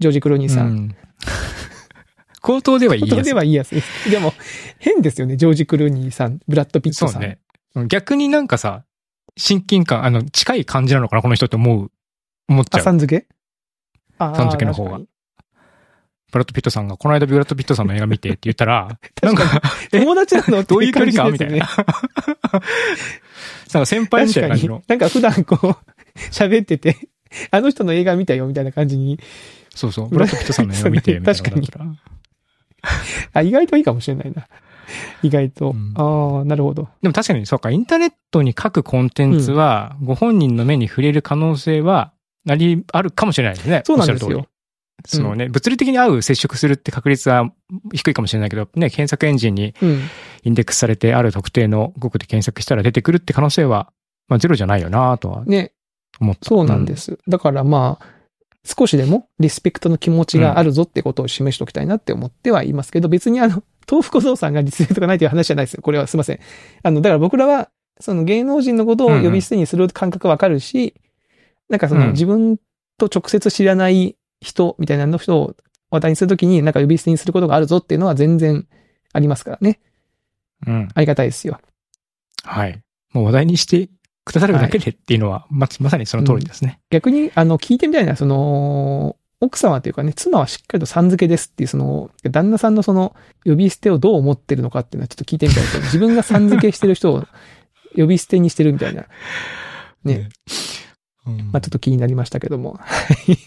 [0.00, 0.62] ジョージ・クローニーさ。
[0.62, 0.96] うんん。
[2.40, 3.10] 口頭ではいいやつ。
[3.10, 4.32] 口頭では言いやすいでも、
[4.78, 7.12] 変ですよね、ジョージ・クルーニーさん、ブラッド・ピットさん。
[7.12, 7.38] そうね。
[7.88, 8.84] 逆になんかさ、
[9.36, 11.90] 親近感、あの、近い感じなのかな、この人って思う、
[12.48, 12.84] 思っちあ、ゃう。
[12.84, 13.26] さん付け？
[14.18, 15.08] あーさん付けの方が確かに
[16.32, 19.44] ブラッド・ピットさんが、この間ブラッド・ピットさんの映画見てって言ったら、 なんか、
[19.92, 20.62] え友達なの？
[20.64, 22.60] どういう距離感感じですねみたいな。
[23.74, 24.82] なんか先輩みたいな感じの。
[24.88, 25.76] なんか普段こう、
[26.30, 26.96] 喋ってて、
[27.50, 29.20] あの人の映画見たよみたいな感じに、
[29.74, 30.08] そうそう。
[30.08, 31.86] ブラッド・ピットさんの映画見て、みたいなことだったら。
[33.32, 34.46] あ、意外といいかもしれないな。
[35.22, 35.70] 意外と。
[35.70, 36.88] うんああ、なるほど。
[37.02, 42.12] でも確かにそうか、インターネットに書くコンテンツは、ご本人の目に触れる可能性は、
[42.44, 43.82] なり、あるかもしれないですね。
[43.84, 44.46] そうなんですよ。
[45.04, 47.52] そのね、物理的に会う、接触するって確率は
[47.92, 50.00] 低いかもしれないけど、ね、検索エンジンにうん。
[50.44, 53.92] インデックスされてある特定の語句で検索したら出てくるって可能性は、
[54.28, 55.72] まあゼロじゃないよなとはね、
[56.20, 56.48] 思った。
[56.48, 57.18] そうなんです。
[57.28, 58.06] だからまあ、
[58.66, 65.82] 少しでもリスペクトの気持ちがあるぞってことを示しておきたいなって思ってはいますけど、別にあの、 豆腐小僧さんがリスペクトがないという話じゃないですよ。
[65.82, 66.40] これはすいません。
[66.82, 70.94] あの、だから僕らは、その芸能人のことを呼び捨てにする感覚わかるし、
[71.68, 72.58] なんかそのうん自分
[72.98, 75.54] と直接知らない人みたいなの人を
[75.90, 78.66] 話題にするときになんか呼び捨てにすることがあるぞっていうのは全然
[79.12, 79.80] ありますからね。
[80.66, 80.88] うん。
[80.94, 81.60] ありがたいですよ。
[82.42, 82.82] はい。
[83.12, 83.88] もう話題にして
[84.26, 86.80] くださるだけでっていうのは、ま、まさにその通りですね。
[86.90, 97.24] 逆に、あの、聞いてみたいな、その、奥様というかね、妻はしっかりとさん付けですっていう、その、旦那さんのその、呼び捨てをどう思ってるのかっていうのはちょっと聞いてみたいで 自分がさん付けしてる人を
[97.94, 99.04] 呼び捨てにしてるみたいな。
[100.02, 100.28] ね。
[101.24, 101.36] うん。
[101.52, 102.80] まあちょっと気になりましたけども。
[102.80, 103.36] はい。
[103.36, 103.42] じ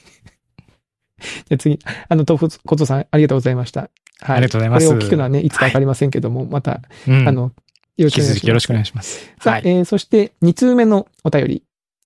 [1.51, 3.89] ゃあ次、あの、豆腐ことさん、ありがとうございました。
[4.21, 4.37] はい。
[4.37, 7.51] ありがとうございますこれを聞くのはね、いつかわかりませんけども、また、うんあの、
[8.01, 8.47] よろしくお願いします。
[8.47, 9.33] よろしくお願いします。
[9.41, 9.61] さあ、はい。
[9.65, 11.63] えーそして、2通目のお便り、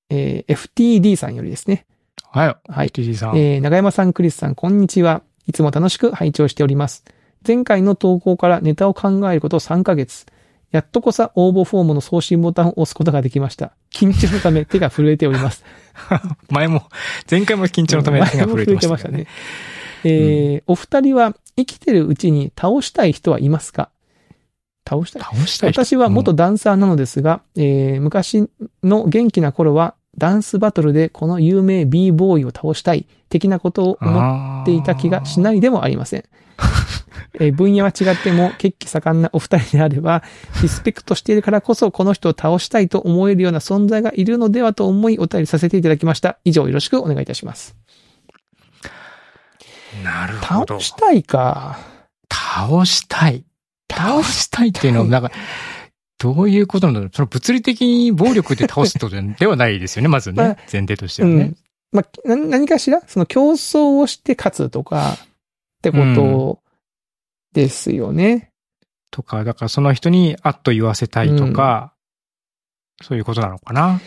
[0.09, 1.85] えー FTD さんよりですね。
[2.31, 2.71] はい。
[2.71, 2.89] はい。
[2.89, 3.37] TG さん。
[3.37, 5.21] えー、長山さん、クリスさん、こんにちは。
[5.45, 7.03] いつも楽しく拝聴しております。
[7.45, 10.25] 前回の投稿からネタを考えること3ヶ月。
[10.71, 13.73] やっとこさ応募フォームの送信ボタンを押すことができました。
[13.93, 15.63] 緊張のため手が震えております。
[16.49, 16.89] 前も、
[17.29, 19.17] 前回も緊張のため手が震えてましたね。
[19.19, 19.27] ね。
[20.05, 23.89] えーお二人は生きてるうちに倒したい人はいますか？
[24.85, 25.83] 倒したい倒したい人。
[25.83, 28.49] 私は元ダンサーなのですが、えー昔
[28.83, 36.23] の元気な頃はダンスバトルでこの有名 b ボーイを倒したい的なことを思っっていた気がしないでもありません。
[37.39, 40.23] えー分野は違っても血気盛んなお二人であれば、
[40.61, 46.37] リスペクトしているからこそこの人を倒したいと思えるような存在がいるのではと思いお便りさせていただきました。
[46.45, 47.75] 以上よろしくお願いいたします。
[50.03, 50.79] なるほど倒。
[50.79, 51.79] したいか。
[52.31, 53.45] 倒したい。
[53.95, 55.31] 倒したいっていうのは、なんか、
[56.17, 57.09] どういうことなんだろう。
[57.13, 60.43] その物理的に暴力で倒すってこと ではないですよね、まずね。
[60.43, 61.57] まあ前提としてはねうん。。
[61.91, 65.17] まあ、な何かしら、その競争をして勝つとか、っ
[65.81, 66.59] てこと
[67.53, 68.51] ですよね。
[69.11, 71.93] とか、だからその人にあっと言わせたいとか、
[73.01, 73.99] そういうことなのかな。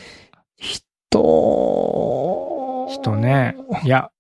[1.11, 3.57] と、人ね。
[3.85, 4.11] いや、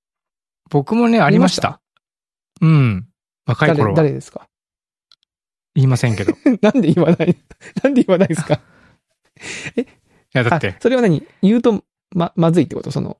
[0.70, 1.80] 僕もね、ありました。
[2.60, 3.08] うん。
[3.46, 3.96] 若い誰、頃は。
[3.96, 4.46] 誰ですか？
[5.76, 6.32] 言いませんけど。
[6.32, 7.36] い なんで言わない？
[7.84, 8.60] なんで言わないですか？
[10.32, 11.22] や、だっあて、それは何？
[11.42, 11.84] 言うと、
[12.14, 12.90] ま、まずいってこと？
[12.90, 13.18] その、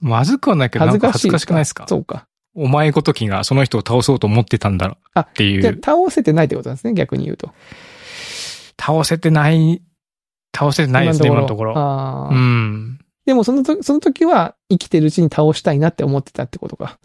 [0.00, 1.86] まずくはないけど、なん恥ずか恥ずかしくないですか？
[1.88, 2.26] そうか。
[2.54, 5.72] お前ごときがその人を倒そうと思ってたんだろうあっていじゃ。
[5.72, 7.52] 倒せてないってことなんですね、逆に言うと。
[8.80, 9.82] 倒せてない、
[10.56, 12.28] 倒せてないですね、今のところ。
[12.32, 12.98] うん。
[13.26, 16.98] でもそのと、その時は生きてるうちに倒したいなって思ってたってことか。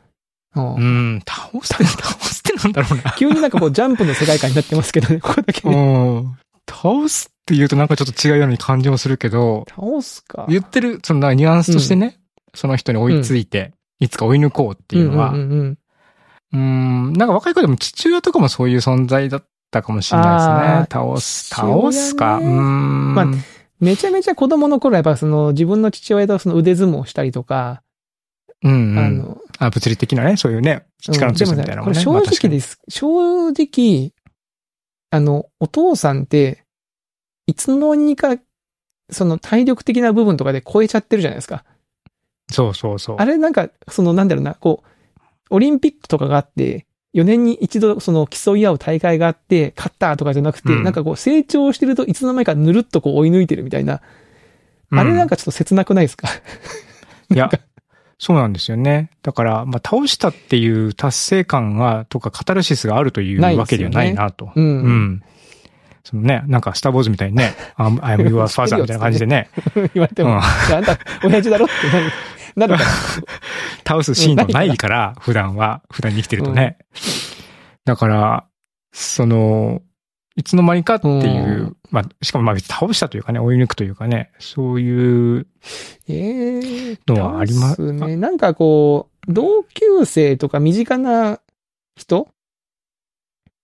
[0.55, 0.79] うんう
[1.17, 1.21] ん。
[1.27, 2.32] 倒せ、倒すって
[2.63, 3.11] なんだろうな。
[3.17, 5.75] 急になんかこうジャンプの世界観になってますけどね、 ここだけね。
[5.75, 6.37] うん。
[6.69, 10.45] 倒すって言うとなんかちょっと違うように感じもするけど、倒すか。
[10.49, 12.19] 言ってる、そのなんかニュアンスとしてね、
[12.53, 15.77] その人に追いついて、いつか追い抜こうっていうのは、んうんうんうん
[16.53, 20.87] うん、なんか若い子でも父親とかもそういう存在だったかもしれないですね。
[20.91, 22.37] 倒す、倒すか。
[22.37, 23.15] うん。
[23.15, 23.27] まあ
[23.79, 27.81] めちゃめちゃ子供の頃やっぱその自分の父親とその腕相撲したりとか、
[28.63, 28.99] うん、うん。
[28.99, 31.91] あの、あ、物理的なね、そういうね、力の強さみたいなのもね。
[31.91, 32.79] うんね、これ正直です。
[32.89, 34.11] 正直、
[35.11, 36.63] あの、お父さんって、
[37.47, 38.37] いつの間にか、
[39.11, 41.63] その体力的な部分とかで超えちゃってるじゃないですか。
[42.51, 43.15] そうそうそう。
[43.19, 44.89] あれなんか、そのなんだろうな、こう、
[45.49, 54.01] オリンピックとかがあって、4年に一度その競い合う大会があって、勝ったとかじゃなくて、うんなんかこう成長してるといつの間にかぬるっとこう追い抜いてるみたいな、
[54.89, 56.27] うんあれなんかちょっと切なくないですか？
[57.29, 57.51] いや、
[58.23, 59.09] そうなんですよね。
[59.21, 64.49] だから、まあ、倒したっていう達成感が、とかカタルシスがあるというわけではないなと。
[64.55, 64.63] うん。
[64.63, 65.23] うん。
[66.05, 69.49] そのね、なんか、スターボーズみたいにね、I'm, I'm your father みたいな感じでね、
[69.93, 71.73] 言われても、うんあんた、親父だろって
[72.55, 72.89] なる、から。
[73.85, 76.77] 倒すシーンもないから、普段は、普段に生きてるとね。
[77.83, 78.45] だから、
[78.93, 79.81] その、
[80.35, 81.25] いつの間にかっていう、う
[81.63, 85.47] んまあ、しかもまあ別に倒したというかね、追い抜くというかね、そういう、
[86.07, 88.15] ええのはありま倒すね。
[88.17, 91.39] なんかこう、同級生とか身近な
[91.95, 92.29] 人？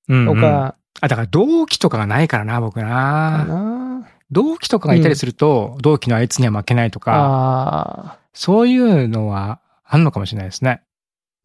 [0.08, 0.36] うん、うん。
[0.36, 3.46] とか、あ、だから同期とかがないからな、僕かな。
[3.46, 4.10] な。
[4.30, 10.84] 同期とかがいたりすると、同期のあいつには負けないとか、そういうのはあんのかもしれないですね。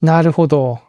[0.03, 0.81] なるほど。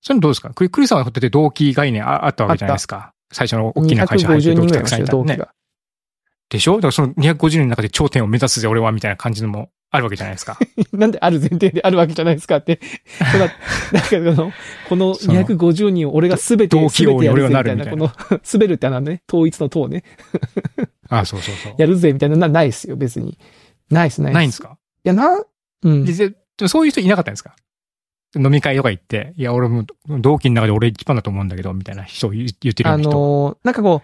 [0.00, 0.50] それどうですか？
[0.50, 3.12] クリクリさんはって同期概念ああったわけじゃないですか。
[3.32, 5.24] 最初の大きな会社入って250同期たくさんいたらね。
[5.26, 5.48] 同期が。
[6.50, 6.76] でしょ？
[6.76, 10.58] だからその250人の中で頂点を目指すぜ、俺は、みたいな感じのもあるわけじゃないですか。
[10.92, 12.56] なんである前提であるわけじゃないですか？
[12.58, 12.76] って。
[12.76, 12.82] こ
[14.32, 14.52] の、
[14.88, 20.04] このその250人を俺がすべて、同期王に俺はなるみたいなぜこの、滑るってあのね、統一の党ね、
[21.10, 21.74] あそうそうそう。
[21.76, 23.38] やるぜみたいなのはないですよ、別に。
[23.90, 24.34] ないです、ないです。
[24.36, 24.78] ないんですか？
[25.04, 25.42] いや、な、
[25.82, 26.04] うん。
[26.06, 26.12] で
[26.56, 27.54] でそういう人いなかったんですか？
[28.36, 29.84] 飲み会とか行って、いや、俺も
[30.20, 32.98] 同期の中で俺一番だと思うんだけど、みたいな人を言言ってるよあ。
[32.98, 34.02] のーなんかこ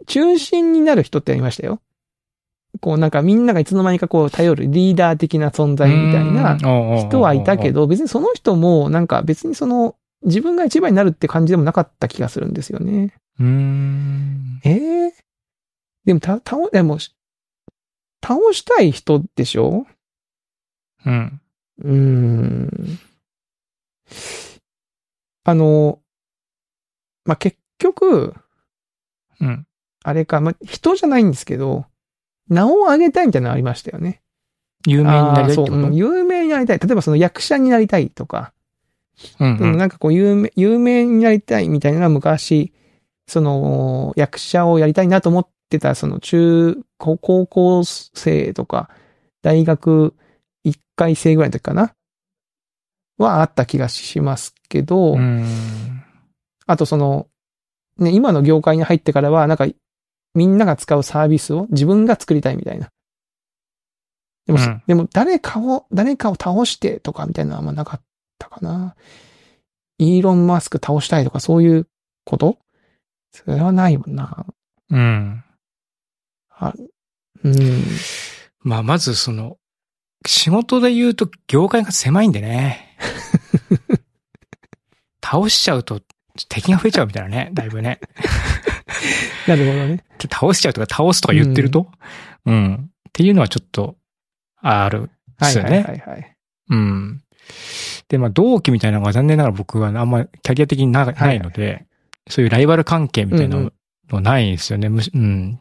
[0.00, 1.80] う、中心になる人ってありましたよ。
[2.80, 6.56] こうなんかみんながいつの間にかこう頼るリーダー的な存在みたいな
[6.98, 7.82] 人はいたけど。
[7.82, 13.14] ど、別にその人もなんか別にその自分が一番になるって感じでもなかった気がするんですよね。
[13.38, 14.60] うーん。
[14.64, 15.12] ええ
[16.06, 17.14] でもた、倒、でも、倒
[18.52, 19.86] したい人でしょ？
[21.04, 21.40] うん。
[21.82, 22.98] うーん。
[25.44, 25.98] あの、
[27.24, 28.34] まあ、結局、
[29.40, 29.66] うん。
[30.04, 31.86] あれか、まあ、人じゃないんですけど、
[32.48, 34.20] 名を上げたいみたいなのありましたよね。
[34.86, 35.72] 有名になりたいってこと？
[35.72, 36.78] ううん有名になりたい。
[36.78, 38.52] 例えばその役者になりたいとか、
[39.38, 39.76] うんうん。
[39.78, 42.72] なんかこう有名、有名になりたいみたいなのは昔、
[43.28, 48.90] その役者をやりたいなと思ってた、その中、高高校生とか、
[49.42, 50.14] 大学
[50.64, 51.94] 1回生ぐらいの時かな
[53.18, 55.46] はあった気がしますけど、うん。
[56.66, 57.28] あとその、
[57.98, 59.66] ね、今の業界に入ってからは、なんか、
[60.34, 62.90] みんなが使うサービスを自分が作りたいみたいな。
[64.46, 68.00] でも、うんでも誰かを、誰かを倒してとかみたいなのはあんまなかっ
[68.38, 68.96] たかな。
[69.98, 71.86] イーロン・マスク倒したいとかそういう
[72.24, 72.58] こと？
[73.30, 74.46] それはないもんな。
[74.90, 75.44] うん。
[77.44, 77.84] うん。
[78.60, 79.58] まあ、まずその、
[80.26, 82.91] 仕事で言うと業界が狭いんでね。
[85.32, 86.02] 倒しちゃうと
[86.48, 88.00] 敵が増えちゃうみたいなね、 だいぶね。
[89.46, 90.04] なるほどね。
[90.30, 91.90] 倒しちゃうとか倒すとか言ってると、
[92.44, 93.96] うん、っていうのはちょっと、
[94.60, 95.10] ある。
[95.38, 96.36] はいはいですよねはいはい。
[96.68, 97.22] うん。
[98.08, 101.86] で、まあ、同期みたいなのが残念ながら僕はあんまキャリア的になはいないので、
[102.28, 103.72] そういうライバル関係みたいなうんう
[104.10, 104.88] のないんですよね。
[104.88, 105.60] むしうん。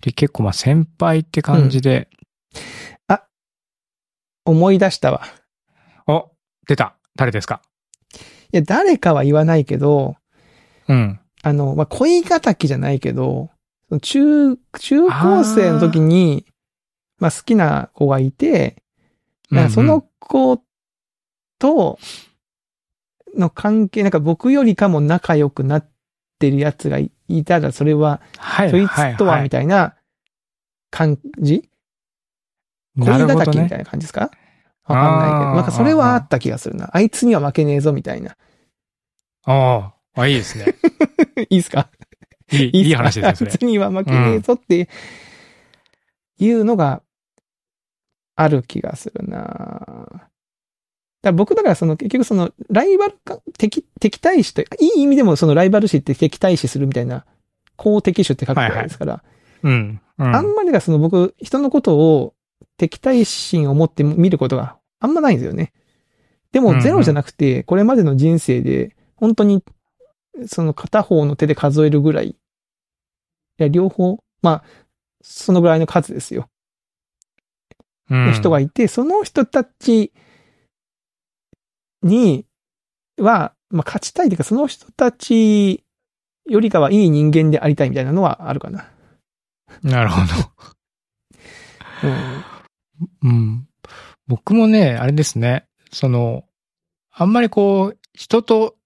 [0.00, 2.08] で、結構まあ先輩って感じで、
[4.46, 5.22] 思い出したわ。
[6.06, 6.30] お、
[6.66, 6.96] 出た。
[7.16, 7.62] 誰ですか？
[7.64, 7.68] い
[8.56, 10.16] や、誰かは言わないけど、
[10.88, 11.20] うん。
[11.42, 13.50] あの、まあ、恋敵じゃないけど、
[14.00, 16.46] 中、中高生の時に、
[17.18, 18.82] まあ、好きな子がいて、
[19.50, 20.62] なんかその子
[21.58, 21.98] と
[23.36, 25.88] の関係、なんか僕よりかも仲良くなっ
[26.38, 29.94] てるやつがいいたら、それは、はい、そいはいつとはみたたいな
[30.90, 31.68] 感じ、
[32.96, 33.52] なる恋ほどね。
[33.52, 34.30] 敵みたいな感じですか？
[34.86, 35.54] わかんないけど。
[35.54, 36.90] なんかそれはあった気がするな。
[36.92, 38.36] あいつには負けねえぞみたいな。
[39.44, 40.74] ああ、あ、いいですね。
[41.50, 41.88] いいですか？
[42.52, 43.64] いい、いい話ですね、あいつ。
[43.64, 44.88] には負けねえぞって
[46.38, 47.02] いうのが
[48.36, 50.28] ある気がするな
[51.22, 54.66] だ僕だからその結局そのライバルか、敵、敵対視と、い
[54.96, 57.24] い意味でもそのライバル視って敵対視するみたいな、
[57.76, 59.24] 公敵視って書くぐらいですから、
[59.62, 60.00] うん。
[60.18, 60.36] うん。
[60.36, 62.34] あんまりがその僕、人のことを
[62.76, 65.72] 敵対心を持って見ることがあんまないんですよね。
[66.52, 69.64] でもゼロじゃなくて、これまでの人生で、本当に、
[70.46, 72.36] その片方の手で数えるぐらい、い
[73.58, 74.64] や、両方、まあ、
[75.22, 76.48] そのぐらいの数ですよ。
[78.10, 80.12] うんの人がいて、その人たち
[82.02, 82.46] に
[83.16, 85.84] は、まあ、勝ちたいというか、その人たち
[86.46, 88.86] よりかはいい人間でありたいみたいなのはあるかな。
[89.82, 92.08] なるほど。
[92.08, 92.53] うん。
[93.22, 93.68] うん。
[94.26, 95.66] 僕もね、あれですね。
[95.92, 96.44] その、
[97.10, 98.76] あんまりこう、人と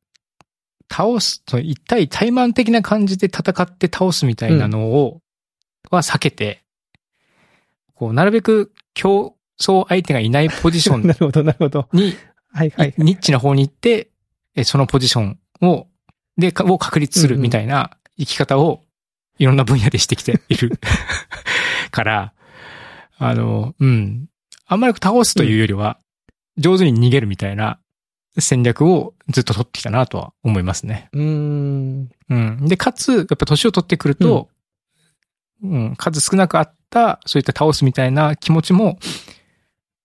[0.91, 5.21] 倒す、その一対対マン的な感じで戦って倒すみたいなのを、
[5.91, 6.65] は避けて、
[7.95, 11.89] こう、なるべく競争相手がいないポジション なるほど、なるほど。
[11.93, 12.15] に、
[12.53, 12.95] はいはい。
[12.99, 14.11] ニッチな方に行って、
[14.55, 15.87] えそのポジションを、
[16.37, 18.85] で、かを確立するみたいな生き方を
[19.39, 20.79] いろんな分野でしてきている
[21.91, 22.35] から、
[23.19, 24.29] あの、うん。
[24.67, 25.99] あんまり倒すというよりは、
[26.57, 27.79] 上手に逃げるみたいな
[28.39, 31.09] 戦略をずっと取ってきたなとは思いますね。
[31.13, 32.11] うーん。
[32.29, 32.67] うん。
[32.67, 34.49] で、かつ、やっぱ年を取ってくると、
[35.63, 38.99] うん、数少なくあった、そういった倒すみたいな気持ちも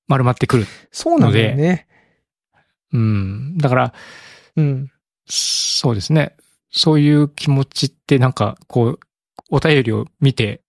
[0.08, 0.66] 丸まってくる。
[0.92, 1.88] そうなんだよね。
[2.92, 3.58] うん。
[3.58, 3.94] だから、
[4.56, 4.92] うん。
[5.26, 6.36] そうですね。
[6.72, 9.00] そういう気持ちってなんか、こう、
[9.50, 10.63] お便りを見て、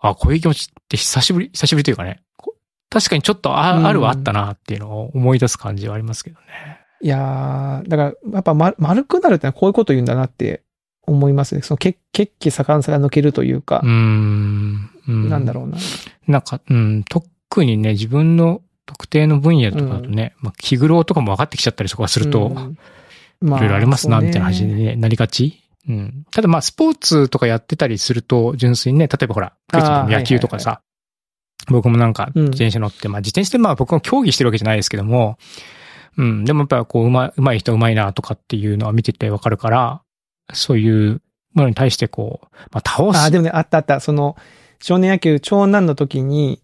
[0.00, 2.54] あ、こういう気持ちって久しぶり、久しぶりというかね、こ
[2.88, 6.80] 確かにちょっとあ,、うんあるはあったなっていうのを思い出す感じはありますけどね。
[7.02, 10.62] いやー、だから、やっぱ、ま、丸くなるってのはこういうこと言うんだなって
[11.06, 11.62] 思いますね。
[11.62, 14.90] その、血、血気盛んさが抜けるというかうー、ん。
[15.08, 15.78] うんなんだろうな。
[16.28, 22.76] なんか、うん、特にね、自分の特定の分野とかだとね、まあ、気苦労とかも分かってきちゃったりとかすると、うん
[23.42, 25.59] いろいろありますな、みたいな話に、ね、なりがち。
[25.88, 26.24] うん。
[26.30, 30.82] ただまあ、スポーツとかやってたりすると、純粋にね、例えばほら、野球とかさ、
[31.68, 35.38] 僕もなんか、うん自転車乗って、まあ、自転車ってまあ、僕も競技してるわけじゃないですけども、
[36.16, 40.02] うん、でもやっぱこう、うまい、うまい人はうまいなとかっていうのは見ててわかるから、
[40.52, 41.22] そういう
[41.54, 43.18] ものに対してこう、まあ、倒す。
[43.18, 44.00] あ、でもね、あったあった。
[44.00, 44.36] その、
[44.80, 46.60] 少年野球長男の時に、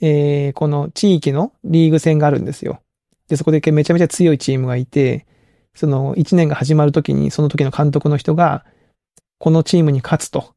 [0.00, 2.80] えー、この地域のリーグ戦があるんですよ。
[3.28, 5.26] で、そこでめちゃめちゃ強いチームがいて、
[5.74, 8.64] その1年が始まる時に、その時の監督の人が、
[9.38, 10.54] このチームに勝つと。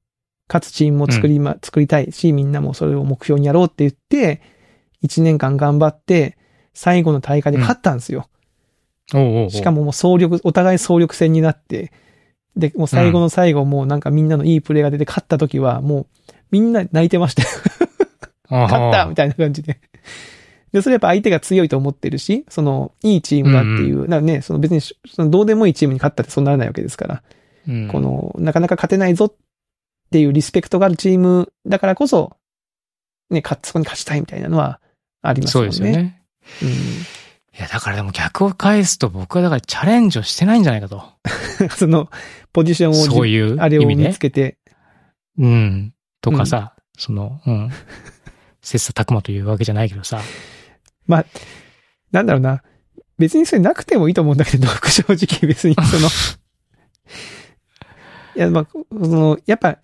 [0.50, 4.42] 勝つチームを作りま、作りたいし、みんなもそれを目標にやろうって言って、
[5.04, 6.38] 1年間頑張って、
[6.74, 8.28] 最後の大会で勝ったんですよ。
[9.14, 11.92] おうおうおうしかももう総力、お互い総力戦になって、
[12.56, 16.08] で、もう最後の最後、もうなんかみんなのいいプレーが出て勝った時は、もう
[16.52, 17.44] みんな泣いてました
[18.50, 19.80] 勝ったーみたいな感じで。
[20.74, 27.24] で、それやっぱ相手が強いと思ってるし、その、いいチームだっていう、だからね、その別に、そのどうでもいいチームに勝ったってそうならないわけですから、
[27.68, 29.36] うんこの、なかなか勝てないぞっ
[30.12, 32.36] ていうリスペクトがあるチームだからこそ、
[33.30, 34.82] ね、勝そこに勝ちたいみたいなのは
[35.22, 35.68] ありますそよね。
[35.68, 36.22] うですよね。
[36.64, 36.70] うん。
[36.70, 36.74] い
[37.60, 41.04] や、だからでも逆を返すと僕はだからチャレンジをしてないんじゃないかと。
[41.78, 42.10] その、
[42.52, 44.18] ポジションをじそういうあれを見つ。
[44.18, 44.58] けて、
[45.38, 45.94] うん。
[46.20, 47.70] とかさ、その、うん。
[48.62, 50.22] 切磋琢磨というわけじゃないけどさ。
[51.08, 51.26] まあ、
[52.12, 52.64] なんだろうな。
[53.18, 56.08] 別にそれなくてもいいと思うんだけど、 正直別にその、
[58.36, 59.78] いや、まあ、その、やっぱ、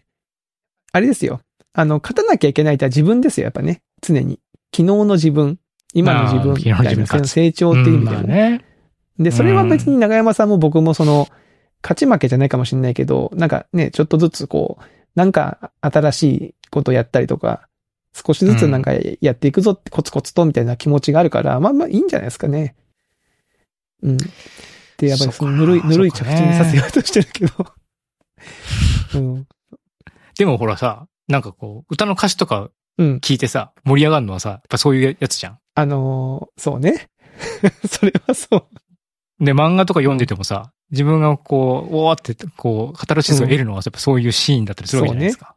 [0.92, 1.42] あれですよ。
[1.74, 3.82] あの、勝たなきゃいけないとは自分ですよ、やっぱね。
[4.02, 4.40] 常に。
[4.76, 5.60] 昨日の自分、
[5.94, 8.34] 今の自分、みたいな、成長っていう意味でもうんまあ。
[8.36, 8.66] ね。
[9.20, 11.28] で、それは別に長山さんも僕もその、
[11.84, 14.84] 勝ち負けじゃないかもしれないけど、なんかね、ちょっとずつこう、
[15.16, 17.69] なんか新しいことやったりとか、
[18.26, 22.76] 少しずつなんかやっていくぞってコツコツとみたいな気持ちがあるから、まあまあいいんじゃないですかね。
[24.02, 24.18] うん。
[24.98, 27.54] で、やっぱりそのぬるい、ぬるい着地にさせようとしてるけど。
[29.16, 29.48] うん。
[30.38, 33.16] でもほらさ、なんかこう、歌の歌詞とかうん。
[33.18, 35.60] 聞いてさ、盛り上がるのはさ、やっぱそういうやつじゃん。
[35.74, 37.08] あのーそうね。
[37.90, 38.68] それはそ
[39.40, 39.46] う。
[39.46, 45.56] で、漫画とか読んでてもさ、自分がこう、おーって、こう、カタルシスを得るのはやっぱそういうシーンだったりするわけじゃないですか。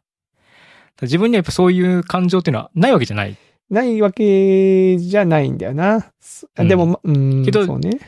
[1.03, 3.37] 自分にはやっぱそういう感情っていうのはないわけじゃない。
[3.69, 6.11] ないわけじゃないんだよな。
[6.19, 7.99] すうんでも、まうん、けどそうね。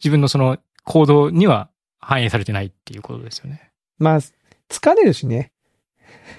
[0.00, 3.70] 自分のその行動には反映されてないっていうことですよね。
[3.98, 4.20] まあ、
[4.68, 5.52] 疲れるしね。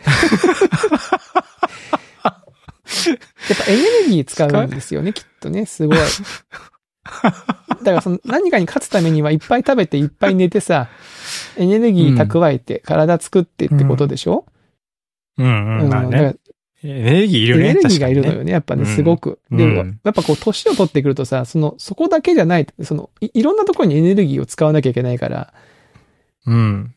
[3.05, 5.97] やっぱエネルギー使うんですよね、きっとね、すごい。
[5.97, 6.01] だ
[7.83, 10.89] からその何かに勝つためにはいっぱい食べていっぱい寝てさ、
[11.57, 14.45] エネルギー蓄えて体作ってってことでしょ、
[15.37, 15.89] うんうん。
[15.89, 16.35] まあね。
[16.83, 17.69] エネルギーいるね。
[17.69, 19.39] エネルギーがいるのよね、やっぱね、うんすごく。
[19.51, 25.53] うんでも、うんやっぱこう、年を取ってくるとさ、その、そこだけじゃない、その、いいろんなところにエネルギーを使わなきゃいけないから。
[26.45, 26.95] うん。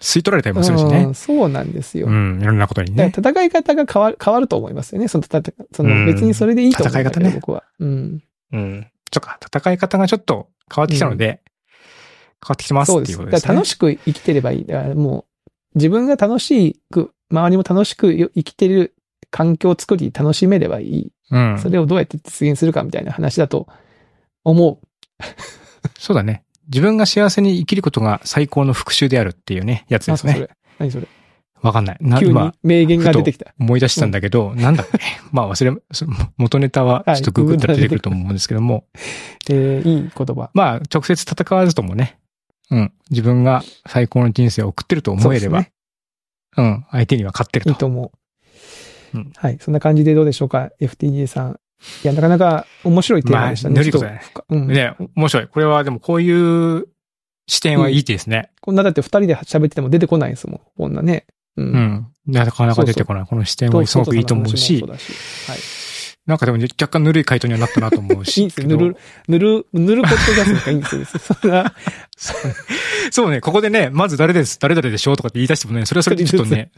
[0.00, 1.14] 吸い取られたりもするしうねん。
[1.14, 2.06] そうなんですよ。
[2.06, 2.40] うん。
[2.40, 3.12] いろんなことにね。
[3.16, 5.08] 戦い方が変わる、変わると思いますよね。
[5.08, 7.64] その、たたそうんの別にそれでいいと思うんだけど、戦い方ね僕は。
[7.80, 8.22] うん。
[8.52, 8.86] うん。
[9.12, 13.12] そっか、戦い方がちょっと変わってきたので、変わってきてますそうです。
[13.12, 13.42] っていうことですね。
[13.42, 14.66] だから楽しく生きてればいい。
[14.66, 18.94] だからもう、自分が楽しく、周りも楽しく生きてる
[19.30, 21.12] 環境を作り、楽しめればいい。
[21.30, 21.58] うん。
[21.58, 23.66] それをどうやって実現するかみたいな話だと
[24.44, 24.80] 思
[25.98, 26.44] そうだね。
[26.68, 30.10] 自分が幸せに生きることが最高の復讐であるっていうね、やつう。
[30.12, 30.34] ですね。
[30.34, 30.50] それ。
[30.78, 31.06] 何それ？
[31.60, 31.98] わかんない。
[32.00, 33.52] な、急に今、名言が出てきた。
[33.58, 34.98] 思い出したんだけど、なんだっけ？
[35.32, 38.84] まあ忘れ、そ元ネタはちょっとググったら出てくると思うんですけども、
[39.50, 40.50] えー、いい言葉。
[40.54, 42.18] まあ直接戦わずともね、
[42.70, 45.68] うん、自分が最高の人生を送ってると思えれば、そ
[46.58, 47.70] うん、相手には勝ってると。
[47.70, 48.10] いいと思う。
[49.14, 49.58] うんはい。
[49.60, 51.60] そんな感じでどうでしょうか ?FTJ さん。
[52.04, 53.74] いや、なかなか面白いテーマでしたね。
[53.74, 54.66] まあねうん。
[54.66, 55.46] ね、面白い。
[55.46, 56.88] これはでもこういう
[57.46, 58.50] 視点はいいですね。
[58.60, 60.60] こんなだって二人で喋ってても出てこないですもん。
[60.76, 61.26] こんなね。
[61.56, 61.62] う。
[61.62, 62.06] うんん。
[62.26, 63.26] なかなか出てこない。
[63.26, 65.12] この視点はすごくいいと思うしそう、だし
[65.50, 65.77] はい。
[66.28, 68.36] なんかでも若干ぬるい回答にはなったなと思うし。
[68.38, 68.68] いいんですよ。
[68.68, 68.96] ぬる、
[69.28, 71.04] ぬる、ぬるポッドキャストがいいんですよ。
[71.40, 71.74] そんな、
[73.10, 76.70] そうね、ここでね、まず誰です、誰々でしょうとかって言い出してもね、それはそれでちょっとね、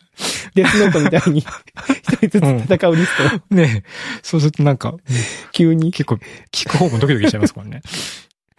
[0.55, 1.41] デスノートみたいに、
[1.91, 3.83] 一人ずつ戦うリストをね、
[4.23, 4.95] そうするとなんか、
[5.51, 5.91] 急に。
[5.91, 6.19] 結構
[6.53, 7.83] 聞く方もドキドキしちゃいますもんね。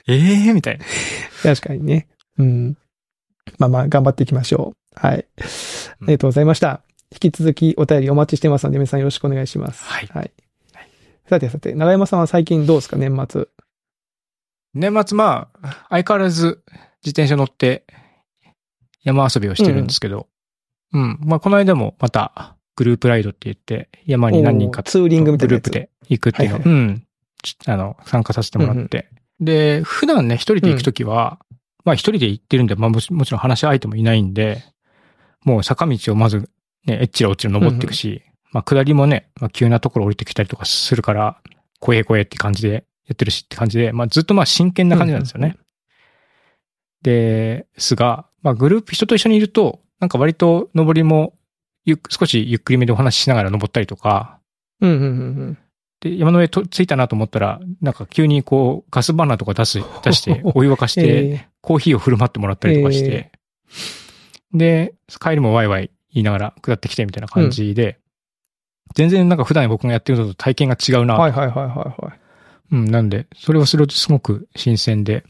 [0.07, 0.85] ええみたいな。
[1.41, 2.07] 確かにね。
[2.37, 2.75] うん。
[3.57, 4.99] まあまあ、頑張っていきましょう。
[4.99, 5.25] はい。
[5.37, 5.43] あ
[6.01, 6.81] りがとうございました。
[7.13, 9.83] 引き続きお便りお待ちしてますので、皆さんよろしくお願いします。
[9.83, 10.31] はいはい。
[11.27, 13.47] さてさて、長山さんは最近どうですか、年末？
[14.73, 16.63] 年末まあ、相変わらず
[17.03, 17.85] 自転車乗って
[19.03, 20.27] 山遊びをしてるんですけど、
[20.93, 26.55] うん、まあこの間もまたグループライドって言って山に何人かツーリングみたいなグループで行くっていうの。
[26.57, 26.73] を、はいはい。
[26.73, 27.07] うん、
[27.43, 29.09] ちあの、参加させてもらって。
[29.39, 31.39] で、普段ね、一人で行くときは、
[31.83, 34.63] まあ一人で行ってるんで、まあもちもちろん話し相手もいないんで、
[35.43, 36.49] もう坂道をまず
[36.85, 41.41] ね、えっちらおっちら登っていくし、まあ下りもね、まあ急なところ降りてきたりとかするから、
[41.79, 45.57] 怖え怖えって感じでやってるしって感じで、まあずっとまあ真剣な感じなんですよね。
[47.01, 51.33] ですが、まあグループ人と一緒にいると、なんか割と登りも
[51.85, 54.39] ゆっ少しゆっくりめでお話ししながら登ったりとか、
[54.81, 55.57] うん、うん、うん
[56.01, 61.05] で、山の上と着いたなと思ったら、なんか急にこう、ガスバーナーとか出す、出して、 お湯沸かしうん。
[61.05, 63.31] て、えコーヒーを振る舞ってもらったりとかして、
[64.51, 67.99] で、帰りもワイワイ言いながら下ってきてみたいな感じで、
[68.95, 71.15] 全然なんか普段僕がやってるのと体験が違うな。
[71.15, 72.19] ーはいはいはいはいはい。
[72.71, 75.23] うん、なんで、それをするとすごく新鮮で、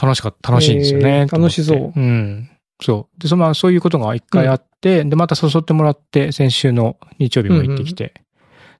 [0.00, 1.26] 楽しかった、楽しいんですよね。
[1.26, 2.50] 楽しそううん。
[2.80, 3.20] そう。
[3.20, 8.14] で、そのまあそういうことが一回あって、で、また誘ってもらって、先週の日曜日も行ってきて、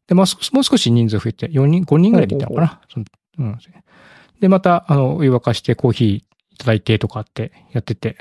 [0.07, 2.81] で、まあ、少もう少し人数増えて、4人、5人ぐらいで行ったのかな？
[3.39, 3.59] うん。
[4.41, 6.25] で、また、あの、お湯沸かしてコーヒーい
[6.57, 8.17] ただいてとかってやってて、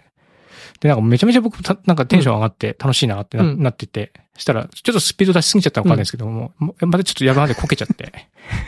[0.80, 8.12] で、なんかめちゃめちゃ僕た、なんかテンション上がって楽しいなってな,、うんなってて、したら、ちょっとスピード出しすぎちゃったのかわかんないですけども、もうまたちょっとやばまでこけちゃって。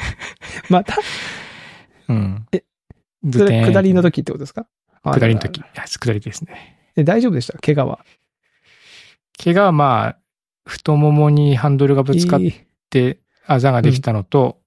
[0.69, 0.97] また、
[2.07, 2.47] うん。
[2.51, 2.63] え
[3.23, 4.65] ずそれ下りの時時ってことですか？
[5.03, 5.57] 下りの時。
[5.57, 6.77] いあや、下りですね。
[6.95, 7.57] え大丈夫でした？
[7.59, 7.99] 怪我は？
[9.43, 10.17] 怪我はまあ、
[10.65, 12.39] 太ももにハンドルがぶつかっ
[12.89, 14.59] て、あざができたのと、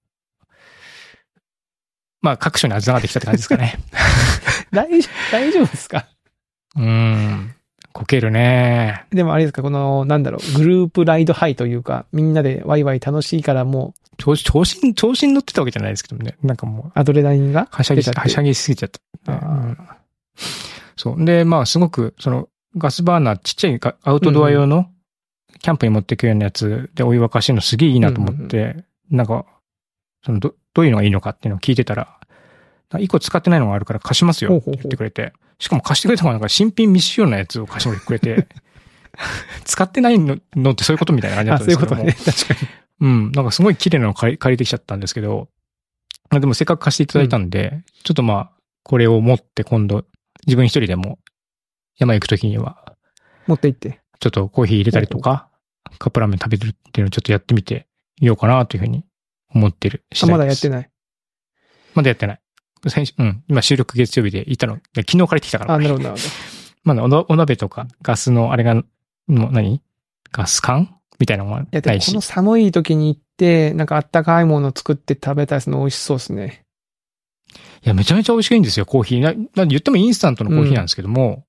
[2.21, 3.79] まあ、各所にあざができたって感じですかね。
[4.73, 6.07] 大丈夫、 大丈夫ですか？
[6.77, 7.55] うーん。
[7.93, 9.05] こけるね。
[9.11, 16.37] でもあれですか、この、なんだろう、グループライドハイというか、みんなでワイワイ楽しいからも調子、調子に、調子に乗ってたわけじゃないですけどね。
[16.43, 18.91] なんかもう、う、アドレナリンがはしゃぎ、出ちゃってはしゃぎすぎちゃっ
[19.25, 19.33] た。
[19.33, 19.79] うん
[20.97, 21.25] そう。
[21.25, 24.87] で、まあ、すごく、その、ガスバーナー、ちっちゃいガアウトドア用の、
[25.61, 29.47] キャンプに持っていくようなやつでお湯沸かしてるのすげえいいなと思って、なんか、
[30.25, 32.19] その、ど、どういうのがいいのかっていうのを聞いてたら、
[32.99, 35.33] 一個使ってないのがあるから貸しますよってほうほうほう言ってくれて、
[35.63, 38.49] しかも貸してくれたのがなんか新品未使用なやつを貸してくれて、
[39.65, 42.35] 使ってないののってそういうことみたいな感じだあ、ったんそういうですけどもことね。
[42.35, 42.67] 確か
[43.01, 43.09] に。
[43.09, 43.31] うん。
[43.31, 45.49] なんかすごい綺麗なの借り借りてきちゃったんですけど、
[46.31, 48.51] まあでもせっかく貸していただいたんで、ちょっとまあ、
[48.83, 50.05] これを持って今度、
[50.49, 51.21] 自分一人でも
[51.97, 52.97] 山行くときには、
[53.47, 54.01] 持って行って。
[54.19, 55.49] ちょっとコーヒー入れたりとか、
[56.01, 57.87] カップラーメン食べるっていうのをちょっとやってみて
[58.21, 59.05] みようかなというふうに
[59.55, 60.69] 思ってるあ、まだやって。
[60.69, 60.91] ない。
[61.95, 62.42] まだやってない。
[62.89, 63.45] 先週、うん。
[63.49, 64.77] 今収録月曜日で行ったの。
[64.95, 65.75] で昨日借りてきたから。
[65.75, 66.23] あ、なるほど、なるほ
[66.85, 69.81] まだお鍋とかガスのあれが、もう何？
[70.33, 72.21] ガス管みたいなのもないしもこの。
[72.23, 76.65] 寒い時に行って、なんかあったかいものを作って食べたりするの美味しそうですね。
[77.85, 79.21] いや、めちゃめちゃ美味しいんですよ、コーヒー。
[79.21, 81.45] な、な言ってもインスタントのコーヒーなんですけども、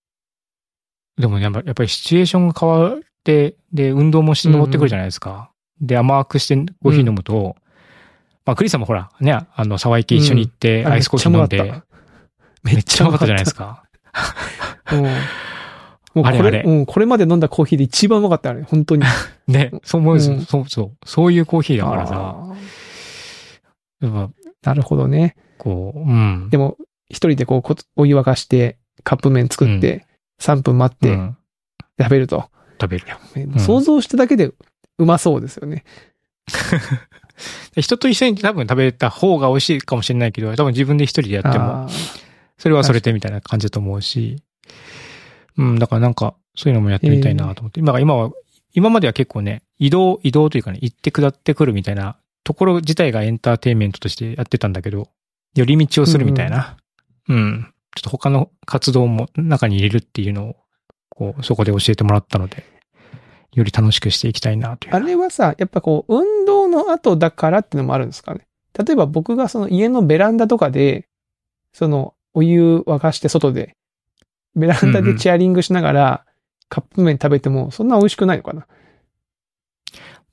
[1.17, 5.51] でもやっぱやっぱりシチュエーションが変わって、で、運動もして登ってくるじゃないですか。
[5.81, 7.55] で、甘くしてコーヒー飲むと、
[8.45, 11.81] まあ、クリスさんもほら、ね、あの、沢池一緒に行って、あアイスコーヒー飲んで、
[12.63, 14.91] めっちゃうまかっためっちゃうまかったじゃないですか。
[14.91, 15.03] うん。
[15.03, 19.03] もうこれ、あれあれうん、これまで飲んだコーヒーで一番うまかったあれ、本当に。
[19.47, 20.35] ね、そう思うんですよ。
[20.35, 20.97] うんそうそう。
[21.05, 22.55] そういうコーヒーだからさ、あ
[24.01, 24.29] やっぱ、ー
[24.63, 25.35] なるほどね。
[25.57, 26.49] こう、うん。
[26.49, 26.77] でも、
[27.09, 30.05] 一人でこうこ、お湯沸かして、カップ麺作って、
[30.41, 31.37] 3分待ってうん
[31.99, 32.49] 食べると。
[32.81, 33.05] 食べる。
[33.55, 34.51] ん想像しただけで
[34.97, 35.83] うまそうですよね。
[37.75, 41.87] で人と一緒に多分食べた方が美味しいかもしれないけど、多分自分で一人でやっても、
[42.57, 44.41] それはそれでみたいな感じだと思うし、
[45.57, 48.31] うん、だからなんか、そういうのもやってみたいなと思って、今今は、
[48.73, 55.09] 今までは結構ね、移動、移動というかね、行って下ってくるみたいなところ自体がエンターテインメントとしてやってたんだけど、
[55.55, 56.77] 寄り道をするみたいな、
[57.29, 60.55] うん、ちょっと他の活動も中に入れるっていうのを、
[61.09, 62.65] こう、そこで教えてもらったので、
[63.53, 64.95] より楽しくしていきたいなという。
[64.95, 68.47] あれはさ、やっぱこう、運動の後だからってのもあるんですかね。
[68.77, 71.07] 例えば僕がその家のベランダとかで、
[71.71, 73.75] そのお湯沸かして外で、
[74.55, 76.25] ベランダでチェアリングしながら、
[76.69, 78.65] カップ麺食べてもそんな美味しくないのかな。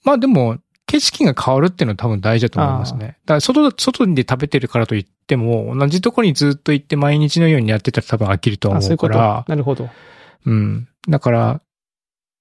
[0.05, 3.19] まあでも、景色が変わるっていうのは多分大事だと思いますね。
[3.25, 9.17] だから外、外で食べてるからといっても、同じところにずっと行って毎日のようにやってたら多分飽きるとはあ、そういうこと。
[9.17, 9.89] 思うから、なるほど。
[10.47, 10.89] うん。
[11.09, 11.61] だから、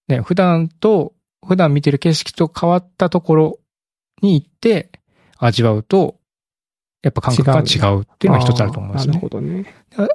[0.10, 1.14] ね、普段と、
[1.48, 3.60] 普段見てる景色と変わったところ
[4.22, 4.90] に行って
[5.38, 6.18] 味わうと、
[7.02, 9.30] やっぱ感覚が違うっていうのが一つあると思うんですねなるほ。
[9.30, 9.66] どね。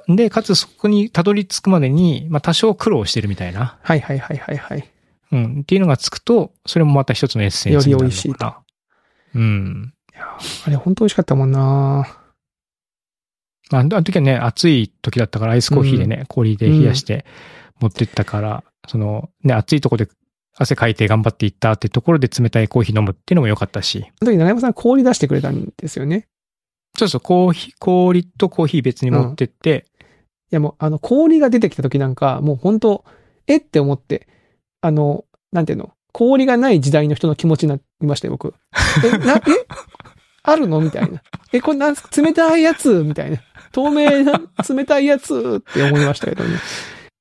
[0.07, 4.91] で、かつそこにたどり着くまでに、まあ多少苦労してるみたいな、はいはいはいはいはい。
[5.31, 8.03] うん、っていうのがつくと、それもまた一つのエッセンスになる。
[8.03, 8.53] より美味しいと。
[9.33, 9.93] うん。
[10.65, 12.07] あれ本当美味しかったもんな
[13.71, 17.25] まあ、あの時はね、暑い時だったからアイスコーヒーでね、氷で冷やして
[17.79, 20.07] 持ってったから、その、ね、暑いとこで
[20.57, 24.05] 汗かいて頑張っていったってところで冷たいコーヒー飲むっていうのも良かったし。
[24.21, 26.27] あの時、長山さん氷出してくれたんですよね。
[26.97, 30.03] そうそう、コーヒー、氷とコーヒー別に持ってって、い
[30.51, 33.03] やもう、あの、氷が出てきた時なんか、もう本当
[33.47, 34.27] えって思って、
[34.79, 38.53] あの、なんていうの、氷がない時代の人の気持ちになりましたよ、僕。
[39.03, 39.41] え、な、え？
[40.43, 40.79] あるの？
[40.79, 41.21] みたいな。
[41.51, 43.03] え、これなんす、冷たいやつ？
[43.03, 43.39] みたいな。
[43.73, 45.59] 透明な冷たいやつ？
[45.59, 46.59] って思いましたけどね。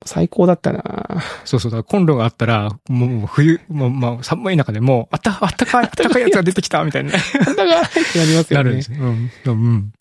[0.05, 7.19] 最高だったなそうそう、だからコンロがあったら、もう冬、もうまあ寒い中でも、あった、あったかい、 あったかいやつが出てきたみたいなね。
[7.47, 8.63] あんたがってなりますよね。
[8.63, 8.99] なるんですよ。
[9.01, 9.31] うん。
[9.47, 9.93] うん。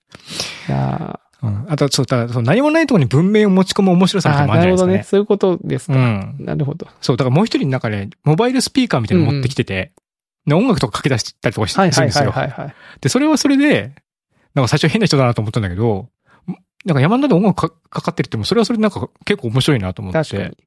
[0.70, 5.20] いやうん、あと、そう、だ何もないところに文明を持ち込む面白ーさみたいなのもあるんじゃないですかね。
[5.20, 5.58] なるほどね。
[5.58, 5.94] そういうことですか。
[5.94, 6.36] うん。
[6.40, 6.88] なるほど。
[7.02, 9.92] そう、だからもう一人なんかね、モバイルスピーカーみたいなの持ってきてて、
[10.46, 12.32] で音楽とかかけ出したりとかしはいはいするんですよ。
[12.32, 12.76] はいはいはい。
[13.02, 13.94] で、それはそれで、
[14.56, 16.08] なんか最初変な人だなと思ったんだけど、
[16.86, 20.20] なんか山の中で音楽かかかってるっても、それはそれでなんか結構面白いなと思って。
[20.20, 20.58] 確かに。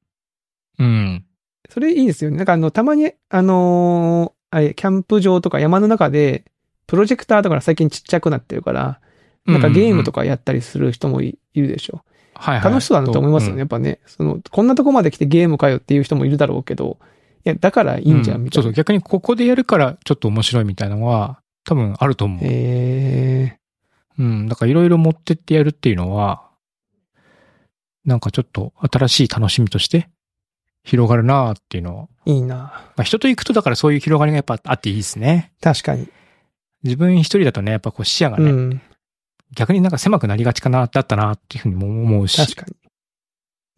[0.79, 1.25] うん。
[1.69, 2.37] それいいですよね。
[2.37, 6.45] なんかあの、たまに、あのーあれ、キャンプ場とか山の中で、
[6.87, 9.01] プロジェクターとか最近ちっちゃくなってるから、
[9.45, 12.03] なんかゲームとか、かやったりする人もいいるでしょ。
[12.35, 12.71] はいはい。
[12.71, 13.53] 楽しそうだなと思いますよね。
[13.55, 16.99] うんやっぱね、その、こんなとこまで来てゲームかよっていう人もいるだろうけど、
[17.45, 18.61] いや、だからいいんじゃん、みたいな。
[18.61, 22.39] そうそう、逆にここでやるからちょっと面白いみたいなのは、多分あると思う。
[22.45, 23.59] へ
[24.19, 24.49] うん。
[24.49, 26.51] だからいろいろ持ってってやるっていうのは、
[28.05, 30.09] なんかちょっと新しい楽しみとして
[30.85, 32.09] 広がるなっていうのは。
[32.27, 35.53] ーいいなまあ人と行くとだからそういう広がりがやっぱあっていいですね。
[35.61, 36.09] 確かに。
[36.83, 38.81] 自分一人だとね、やっぱこう視野がね、うん。
[39.55, 42.37] 逆になんか狭くなりがちかな、だったなっていうふうにも思うし。
[42.37, 42.77] 確かに。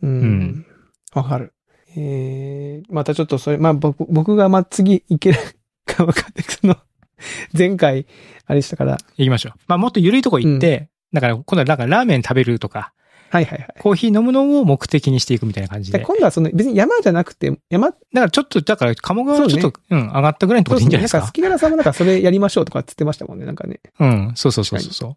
[0.03, 0.67] うん。
[1.15, 1.55] わ、かる。
[1.97, 5.39] えー、またちょっとそれ、まあ僕、僕がまあ次行ける
[5.87, 6.45] かわかんない。
[6.45, 6.77] その、
[7.57, 8.07] 前回、
[8.47, 8.99] あれでしたから。
[9.17, 9.53] 行きましょう。
[9.67, 12.93] まあもっと緩いとこ行って、だから今度はなんかラーメン食べるとか、
[13.31, 13.75] はいはいはい。
[13.81, 15.99] コーヒー飲むのを目的にしていくみたいな感じで。
[15.99, 21.19] で今度はその、別に山じゃなくて、山、だからちょっと、だから鴨川はちょっと、うん、上がったぐらいのところでいいんじゃないですか？
[21.19, 23.81] なんか、好きならさんもなんかそれやりましょうとかって言ってましたもんね、なんかね。
[24.01, 25.17] うん、そうそうそうそうそう。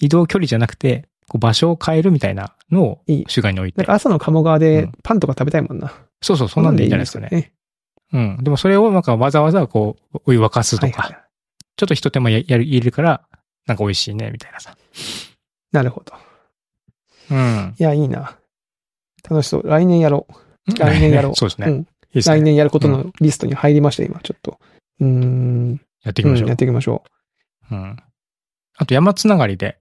[0.00, 3.78] 移動距離じゃなくて、こう場所を変えるみたいなのをいい主眼に置いて。
[3.78, 5.92] なんか朝の鴨川うでんパンとか食べたいもんな。
[6.22, 7.28] そうそう、そんなんでいいんじゃないですかね。
[7.30, 7.52] ね。
[8.14, 8.38] うん。
[8.42, 11.21] でもそれをなんかわざわざこう、お湯沸かすとか、はいはい。
[11.76, 13.26] ちょっと一手間ややる、入れるから、
[13.66, 14.76] なんか美味しいね、みたいなさ。
[15.72, 16.12] なるほど。
[17.30, 17.74] うん。
[17.78, 18.36] いや、いいな。
[19.28, 19.66] 楽しそう。
[19.66, 20.26] 来年やろ
[20.68, 20.74] う。
[20.78, 21.34] 来年やろう。
[21.36, 21.66] そうですね。
[21.68, 21.86] うん。
[22.14, 24.58] 来年やることのリストに入りました、今、ちょっと。
[25.00, 25.80] うーん。
[26.02, 26.44] やっていきましょう。
[26.44, 27.04] うんやっていきましょ
[27.70, 27.96] うん。
[28.76, 29.78] あと山つながりで、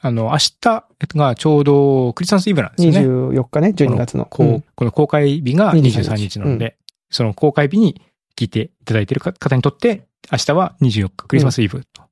[0.00, 0.84] あの、明日
[1.16, 2.76] がちょうどクリスマスイブなんう。
[2.76, 3.38] ですよね。
[3.40, 4.24] 24日ね、12月の。
[4.24, 6.76] こう、うんこの公開日が23 23日なので、
[7.10, 8.00] その公開日に
[8.36, 12.02] 聞いていただいている方にとって、明日は24日クリスマスイブと。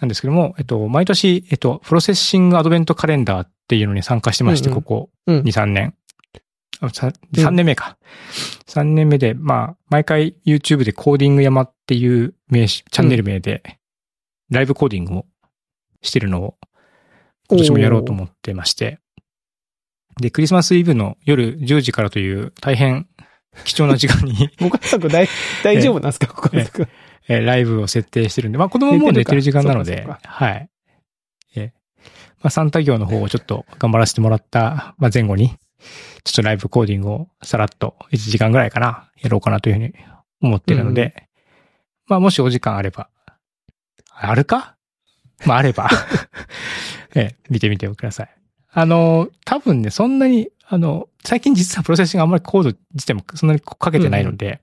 [0.00, 5.94] なんですけども、えっと、毎年、えっと、プロセッシングアドベントカレンダーっていうのに参加してまして、うんうんここうん2、3年。
[6.80, 7.98] あさ3年目か。
[8.68, 13.62] 3年目で、まあ、毎回 YouTube でコーディング山っていう名詞、チャンネル名で、
[14.50, 15.26] ライブコーディングを
[16.02, 16.54] してるのを、
[17.48, 19.00] 今年もやろうと思ってまして。
[20.20, 23.08] で、クリスマスイブの夜10時からという大変
[23.64, 25.28] 貴重な時間に、ご家族大、
[25.64, 26.86] 大丈夫なんですか、ご家族。
[27.28, 30.68] えーライブを設定してるんで、まあ子供ももう寝てる時間なのではい。
[31.56, 31.66] えー
[32.40, 35.56] まあサンタ業の方をちょっと頑張らせてもらった、まあ前後に、ちょ
[36.30, 39.92] っとライブコーディングをさらっと1時間ぐらいかな、やろうかなというふうに
[40.40, 41.28] 思ってるので、
[42.06, 43.08] まあもしお時間あれば、
[44.14, 44.76] あるか？
[45.46, 45.88] まああれば、
[47.14, 48.28] えー見てみてください。
[48.70, 54.60] あの、多分ね、そんなに、あの、最近実はプロセッシングあんまりコード自体もそんなにかけてないので、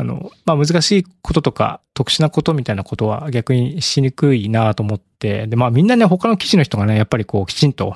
[0.00, 7.94] あの、まあ、難しいこととか特殊なことみたいなことは逆にしにくいなと思って、で、まあみんなね、他の記事の人がね、やっぱりこうきちんと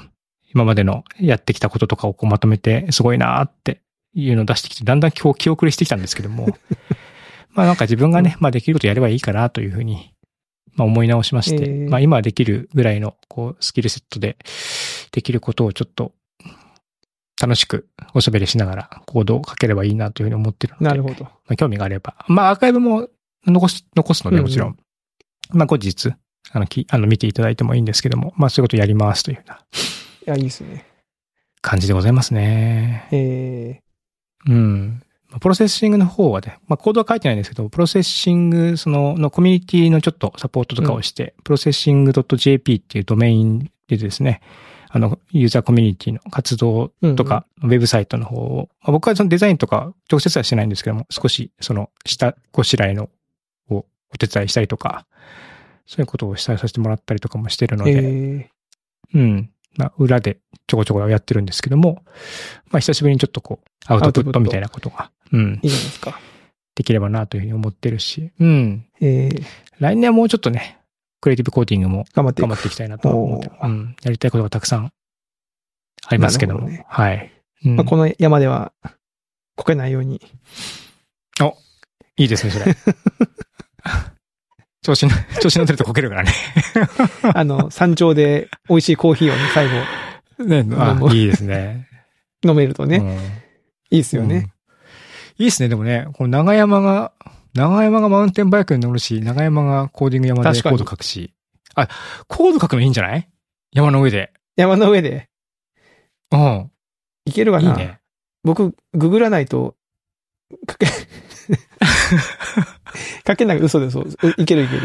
[0.54, 3.80] 今までのやってきたこととかをこうまとめてすごいなって
[4.12, 6.48] いうのを出してきて、だんだん今日気遅れしてきたんですけども、
[7.54, 10.12] まあなんか自分がね、まあできることやればいいかなというふうに、
[10.74, 11.90] まあ思い直しまして、えー。
[11.90, 14.36] まあ今はできるぐらいのこうスキルセットで
[15.12, 16.12] できることをちょっと
[17.44, 21.24] 楽しくおしゃべりしながらコードを書ければいいなというふうに思ってるので、なるほど。
[21.24, 22.16] まあ、興味があれば。
[22.28, 23.08] まあ、アーカイブも
[23.46, 24.68] 残す、残すので、もちろん。
[24.70, 24.78] うん
[25.52, 26.14] まあ、後日、
[26.52, 30.86] あの、き、あの、見ていただいてもいいんですけども、まあ、そういうことやりますというようないや、いいですね。
[31.60, 33.08] 感じでございますね。
[33.12, 33.80] え
[34.46, 35.02] うん。
[35.30, 44.40] まあ Processing の方はね、まあ、コードは書いてないんですけど、 Processing、その、のコミュニティのちょっとサポートとかをして、 Processing.jp っていうドメインでですね、
[44.94, 53.10] あの、ユーザーコミュニティの活動とか、ウェブサイトの方を、まあ僕はそのデザインとか直接はしてないんですけども、少しその下ごしらえの
[53.68, 55.04] をお手伝いしたりとか、
[55.84, 58.46] そういうことをしたりさせてもらったりとかもしてるのえで、ー
[59.14, 59.50] うん。
[59.76, 60.38] まあ、裏で
[60.68, 62.04] ちょこちょこやってるんですけども、
[62.70, 66.20] まあ、久しぶりにちょっとこう、アウトプットみたいなことが、うん、いいじゃないですか。
[66.76, 68.86] できればなというふうに思ってるし、うん。
[69.00, 69.44] えー、
[69.80, 70.78] 来年はもうちょっとね、
[71.24, 73.96] クリエイティブコーディングも頑張っていきたいなとは思って、うん。
[74.02, 74.92] やりたいことがたくさん
[76.06, 76.60] ありますけども。
[76.60, 77.32] どねはい。
[77.64, 78.74] うんまあ、この山では、
[79.56, 80.20] こけないように。
[82.18, 82.76] いいですね、それ。
[84.82, 86.32] 調子の、調子乗ってるとこけるからね。
[87.34, 89.66] あの、山頂で美味しいコーヒーをね、最
[90.38, 91.88] 後ね、あいいですね。
[92.44, 93.16] 飲めるとね、うんい
[93.90, 94.36] いですよね。
[94.36, 94.48] うんい
[95.38, 95.70] いですね。
[95.70, 97.12] でもね、この長山が、
[97.54, 101.32] 長山がマウンテンバイクに乗るし、長山がコーディング山でコード書くし。
[101.74, 101.88] あ、
[102.28, 103.28] コード書くのいいんじゃない？
[103.72, 104.32] 山の上で。
[104.56, 105.28] 山の上で
[106.30, 106.70] うん。
[107.26, 107.70] 行けるかな？
[107.70, 108.00] いいね。
[108.42, 109.74] 僕、ググらないと、
[110.66, 110.86] かけ、
[113.24, 114.08] かけない嘘でそう。
[114.08, 114.82] ういけるいける。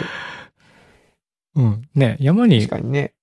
[1.56, 1.82] うん。
[1.96, 3.14] ね、山に確、かにね。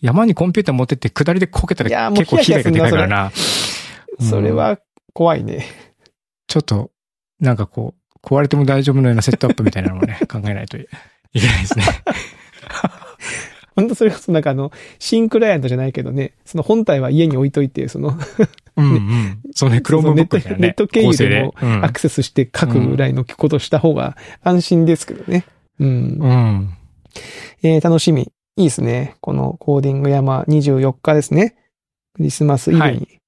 [0.00, 3.24] 山にコンピューター持ってって下りでこけたら結構被害がでかいからな。
[3.24, 3.30] うん
[4.20, 4.80] それは
[5.12, 5.64] 怖いね。
[6.48, 6.90] ちょっと、
[7.38, 7.97] なんかこう、
[8.28, 10.86] 壊れても大丈夫のようなセットアップみたいなのもね、 考えないとい
[11.32, 11.84] けないですね。
[13.74, 18.18] 本当それこそなんかあの、 thin client じゃないけどね、その本体は家に置いといて、その、
[18.76, 19.40] うんうん。
[19.54, 20.66] そうね、クロームブックみたいなね。
[20.66, 25.44] ネット経由でもアクセスして書くぐらいのことした方が安心ですけどね。
[25.78, 25.88] うん。
[25.88, 26.74] うん。
[27.62, 28.32] えー楽しみ。
[28.56, 29.14] いいですね。
[29.20, 31.54] このコーディング山24日ですね。
[32.14, 33.20] クリスマスイブはに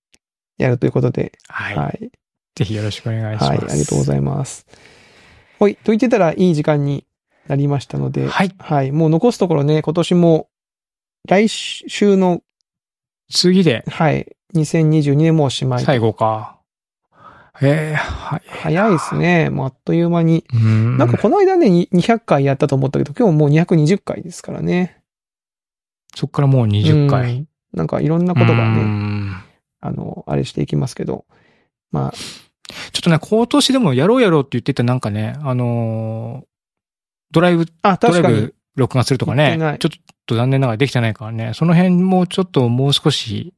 [0.58, 1.32] やるということで。
[1.46, 1.76] はい。
[1.76, 2.10] はい。
[2.54, 3.48] ぜひよろしくお願いします。
[3.50, 3.58] はい。
[3.58, 4.66] ありがとうございます。
[5.58, 5.76] ほい。
[5.76, 7.06] と言ってたらいい時間に
[7.46, 8.28] なりましたので。
[8.28, 8.52] はい。
[8.58, 8.92] はい。
[8.92, 10.48] もう残すところね、今年も
[11.28, 12.42] 来週の、
[13.32, 14.36] 次ではい。
[14.54, 15.84] 2022年もおしまい。
[15.84, 16.58] 最後か。
[17.62, 18.42] ええはい。
[18.48, 19.50] 早いですね。
[19.50, 20.44] もうあっという間に。
[20.52, 20.98] うん。
[20.98, 25.02] なんかこの間ね、に200回やったと思ったけど、今日もう220回ですからね。
[26.16, 27.40] そっからもう20う回。
[27.40, 29.36] んなんかいろんなことがうね、ん
[29.80, 31.24] あの、あれしていきますけど。
[31.92, 32.12] まあ、
[32.92, 36.46] ちょっとね、今年でもやろうやろうって言ってたなんかね、あのー
[37.32, 38.54] ドライブ、あ、ドライ確かにブ。
[38.76, 39.90] 録画するとかねちょっ
[40.26, 43.54] と残念ながらできてないからね、その辺もちょっともう少し、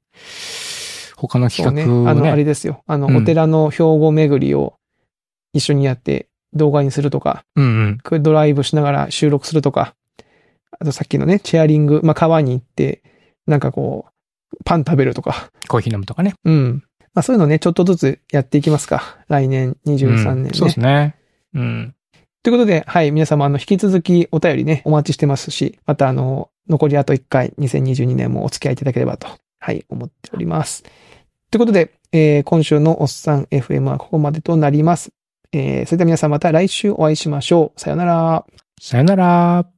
[1.16, 1.48] 他の。
[1.48, 2.82] 企画をね、あの、あれですよ。
[2.86, 4.74] あの、うんお寺の標語巡りを
[5.52, 8.22] 一緒にやって動画にするとか、うんうん。
[8.22, 9.94] ドライブしながら収録するとか、
[10.78, 13.02] あとさっきのね、チェアリング、まあ、川に行って、
[13.46, 14.12] なんかこう、
[14.64, 16.34] パン食べるとか、コーヒー飲むとかね。
[16.44, 16.84] うん。
[17.14, 19.18] まあ、そういうのね、ちょっとずつやっていきますか。
[19.28, 20.48] 来年23年ね。
[20.48, 21.16] うんそうですね。
[21.54, 21.94] うん。
[22.42, 30.84] ということで、はい、皆様、あの、引き続きお便りね、お待ちしてますし、また、あの、残りあと1回、2022年もお付き合いいただければと、はい、思っております。
[31.50, 35.12] ということで、えー今週のおっさん FM はここまでとなります。
[35.52, 37.80] えーそれでは皆さんまた来週お会いしましょう。
[37.80, 38.44] さよなら。
[38.80, 39.71] さよなら。